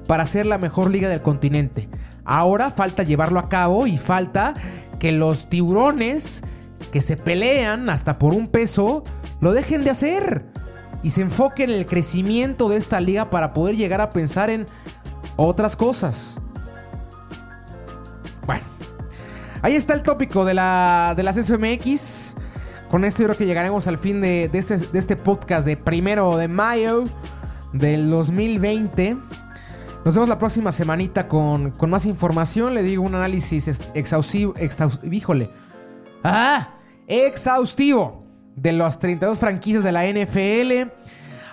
para 0.06 0.26
ser 0.26 0.44
la 0.44 0.58
mejor 0.58 0.90
liga 0.90 1.08
del 1.08 1.22
continente. 1.22 1.88
Ahora 2.26 2.70
falta 2.70 3.02
llevarlo 3.02 3.40
a 3.40 3.48
cabo 3.48 3.86
y 3.86 3.96
falta 3.96 4.52
que 4.98 5.10
los 5.10 5.48
tiburones 5.48 6.42
que 6.92 7.00
se 7.00 7.16
pelean 7.16 7.88
hasta 7.88 8.18
por 8.18 8.34
un 8.34 8.46
peso 8.48 9.04
lo 9.40 9.52
dejen 9.52 9.84
de 9.84 9.90
hacer 9.90 10.44
y 11.02 11.10
se 11.10 11.22
enfoquen 11.22 11.70
en 11.70 11.78
el 11.78 11.86
crecimiento 11.86 12.68
de 12.68 12.76
esta 12.76 13.00
liga 13.00 13.30
para 13.30 13.54
poder 13.54 13.76
llegar 13.76 14.02
a 14.02 14.10
pensar 14.10 14.50
en 14.50 14.66
otras 15.36 15.76
cosas. 15.76 16.38
Bueno, 18.46 18.64
Ahí 19.62 19.76
está 19.76 19.94
el 19.94 20.02
tópico 20.02 20.44
de 20.44 20.52
la, 20.52 21.14
de 21.16 21.22
las 21.22 21.36
SMX. 21.36 22.33
Con 22.94 23.04
esto 23.04 23.24
creo 23.24 23.36
que 23.36 23.44
llegaremos 23.44 23.88
al 23.88 23.98
fin 23.98 24.20
de, 24.20 24.48
este, 24.52 24.78
este, 24.92 25.16
podcast 25.16 25.66
de 25.66 25.76
primero 25.76 26.36
de 26.36 26.46
mayo 26.46 27.06
del 27.72 28.08
2020. 28.08 29.16
Nos 30.04 30.14
vemos 30.14 30.28
la 30.28 30.38
próxima 30.38 30.70
semanita 30.70 31.26
con, 31.26 31.74
más 31.88 32.06
información. 32.06 32.72
Le 32.72 32.84
digo 32.84 33.02
un 33.02 33.16
análisis 33.16 33.80
exhaustivo. 33.94 34.54
híjole. 35.10 35.50
¡Ah! 36.22 36.76
Exhaustivo 37.08 38.28
de 38.54 38.70
las 38.70 39.00
32 39.00 39.40
franquicias 39.40 39.82
de 39.82 39.90
la 39.90 40.06
NFL. 40.06 40.92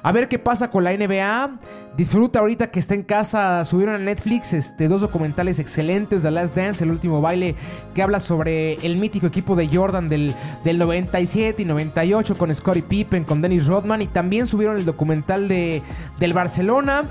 A 0.04 0.12
ver 0.12 0.28
qué 0.28 0.40
pasa 0.40 0.72
con 0.72 0.84
la 0.84 0.96
NBA. 0.96 1.58
Disfruta 1.96 2.40
ahorita 2.40 2.72
que 2.72 2.80
está 2.80 2.96
en 2.96 3.04
casa. 3.04 3.64
Subieron 3.66 3.96
a 3.96 4.00
Netflix 4.00 4.54
este, 4.54 4.88
dos 4.88 5.02
documentales 5.02 5.60
excelentes: 5.60 6.24
The 6.24 6.32
Last 6.32 6.56
Dance, 6.56 6.84
el 6.84 6.92
último 6.92 7.22
baile, 7.22 7.56
que 7.94 8.02
habla 8.02 8.20
sobre 8.20 8.74
el 8.86 8.98
mítico 8.98 9.28
equipo 9.28 9.56
de 9.56 9.68
Jordan 9.68 10.10
del, 10.10 10.34
del 10.64 10.78
97 10.80 11.62
y 11.62 11.66
98 11.66 12.38
con 12.38 12.54
Scottie 12.54 12.84
Pippen, 12.84 13.24
con 13.24 13.42
Dennis 13.42 13.68
Rodman. 13.68 14.02
Y 14.02 14.08
también 14.08 14.48
subieron 14.48 14.78
el 14.78 14.86
documental 14.86 15.48
de, 15.48 15.84
del 16.20 16.34
Barcelona. 16.34 17.04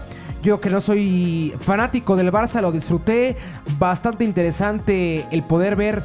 Yo 0.42 0.59
que 0.59 0.70
no 0.70 0.81
soy 0.81 1.55
fanático 1.61 2.16
del 2.16 2.33
Barça, 2.33 2.62
lo 2.62 2.72
disfruté. 2.72 3.37
Bastante 3.79 4.24
interesante 4.24 5.26
el 5.31 5.42
poder 5.42 5.76
ver 5.76 6.03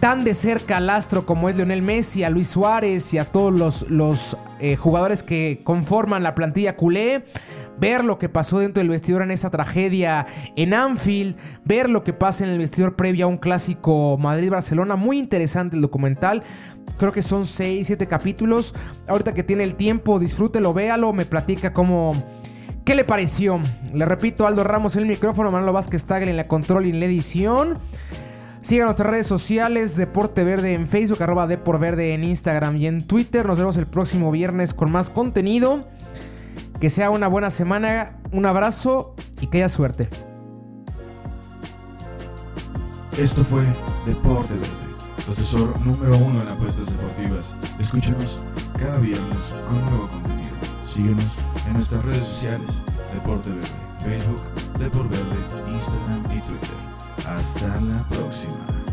tan 0.00 0.24
de 0.24 0.34
cerca 0.34 0.76
al 0.76 0.90
astro 0.90 1.26
como 1.26 1.48
es 1.48 1.56
Lionel 1.56 1.82
Messi, 1.82 2.24
a 2.24 2.30
Luis 2.30 2.48
Suárez 2.48 3.12
y 3.14 3.18
a 3.18 3.24
todos 3.24 3.52
los, 3.52 3.90
los 3.90 4.36
eh, 4.60 4.76
jugadores 4.76 5.22
que 5.22 5.60
conforman 5.64 6.22
la 6.22 6.34
plantilla 6.34 6.76
culé 6.76 7.24
ver 7.78 8.04
lo 8.04 8.18
que 8.18 8.28
pasó 8.28 8.58
dentro 8.58 8.80
del 8.80 8.88
vestidor 8.88 9.22
en 9.22 9.30
esa 9.30 9.50
tragedia 9.50 10.26
en 10.56 10.74
Anfield, 10.74 11.36
ver 11.64 11.90
lo 11.90 12.04
que 12.04 12.12
pasa 12.12 12.44
en 12.44 12.50
el 12.50 12.58
vestidor 12.58 12.96
previo 12.96 13.26
a 13.26 13.28
un 13.28 13.38
clásico 13.38 14.16
Madrid-Barcelona. 14.18 14.96
Muy 14.96 15.18
interesante 15.18 15.76
el 15.76 15.82
documental. 15.82 16.42
Creo 16.98 17.12
que 17.12 17.22
son 17.22 17.44
6, 17.44 17.86
7 17.86 18.06
capítulos. 18.06 18.74
Ahorita 19.06 19.34
que 19.34 19.42
tiene 19.42 19.64
el 19.64 19.74
tiempo, 19.74 20.18
disfrútelo, 20.18 20.72
véalo, 20.72 21.12
me 21.12 21.26
platica 21.26 21.72
cómo... 21.72 22.14
¿Qué 22.84 22.94
le 22.94 23.02
pareció? 23.02 23.58
Le 23.92 24.04
repito, 24.04 24.46
Aldo 24.46 24.62
Ramos 24.62 24.94
en 24.94 25.02
el 25.02 25.08
micrófono, 25.08 25.50
Manolo 25.50 25.72
Vázquez 25.72 26.04
Tagle 26.04 26.30
en 26.30 26.36
la 26.36 26.46
control 26.46 26.86
y 26.86 26.90
en 26.90 27.00
la 27.00 27.06
edición. 27.06 27.78
Sigan 28.66 28.86
nuestras 28.86 29.08
redes 29.08 29.28
sociales, 29.28 29.94
Deporte 29.94 30.42
Verde 30.42 30.74
en 30.74 30.88
Facebook, 30.88 31.22
arroba 31.22 31.46
Verde 31.46 32.14
en 32.14 32.24
Instagram 32.24 32.76
y 32.76 32.88
en 32.88 33.06
Twitter. 33.06 33.46
Nos 33.46 33.58
vemos 33.58 33.76
el 33.76 33.86
próximo 33.86 34.32
viernes 34.32 34.74
con 34.74 34.90
más 34.90 35.08
contenido. 35.08 35.86
Que 36.80 36.90
sea 36.90 37.10
una 37.10 37.28
buena 37.28 37.50
semana, 37.50 38.16
un 38.32 38.44
abrazo 38.44 39.14
y 39.40 39.46
que 39.46 39.58
haya 39.58 39.68
suerte. 39.68 40.08
Esto 43.16 43.44
fue 43.44 43.62
Deporte 44.04 44.54
Verde, 44.54 45.30
asesor 45.30 45.80
número 45.86 46.16
uno 46.18 46.42
en 46.42 46.48
apuestas 46.48 46.88
deportivas. 46.88 47.54
Escúchanos 47.78 48.40
cada 48.76 48.98
viernes 48.98 49.54
con 49.68 49.80
nuevo 49.82 50.08
contenido. 50.08 50.50
Síguenos 50.82 51.36
en 51.68 51.74
nuestras 51.74 52.04
redes 52.04 52.24
sociales, 52.24 52.82
Deporte 53.14 53.48
Verde, 53.48 53.68
Facebook, 54.02 54.40
Deporte 54.80 55.16
Verde, 55.16 55.72
Instagram 55.72 56.24
y 56.36 56.40
Twitter. 56.40 56.95
Hasta 57.26 57.80
la 57.80 58.04
próxima. 58.08 58.85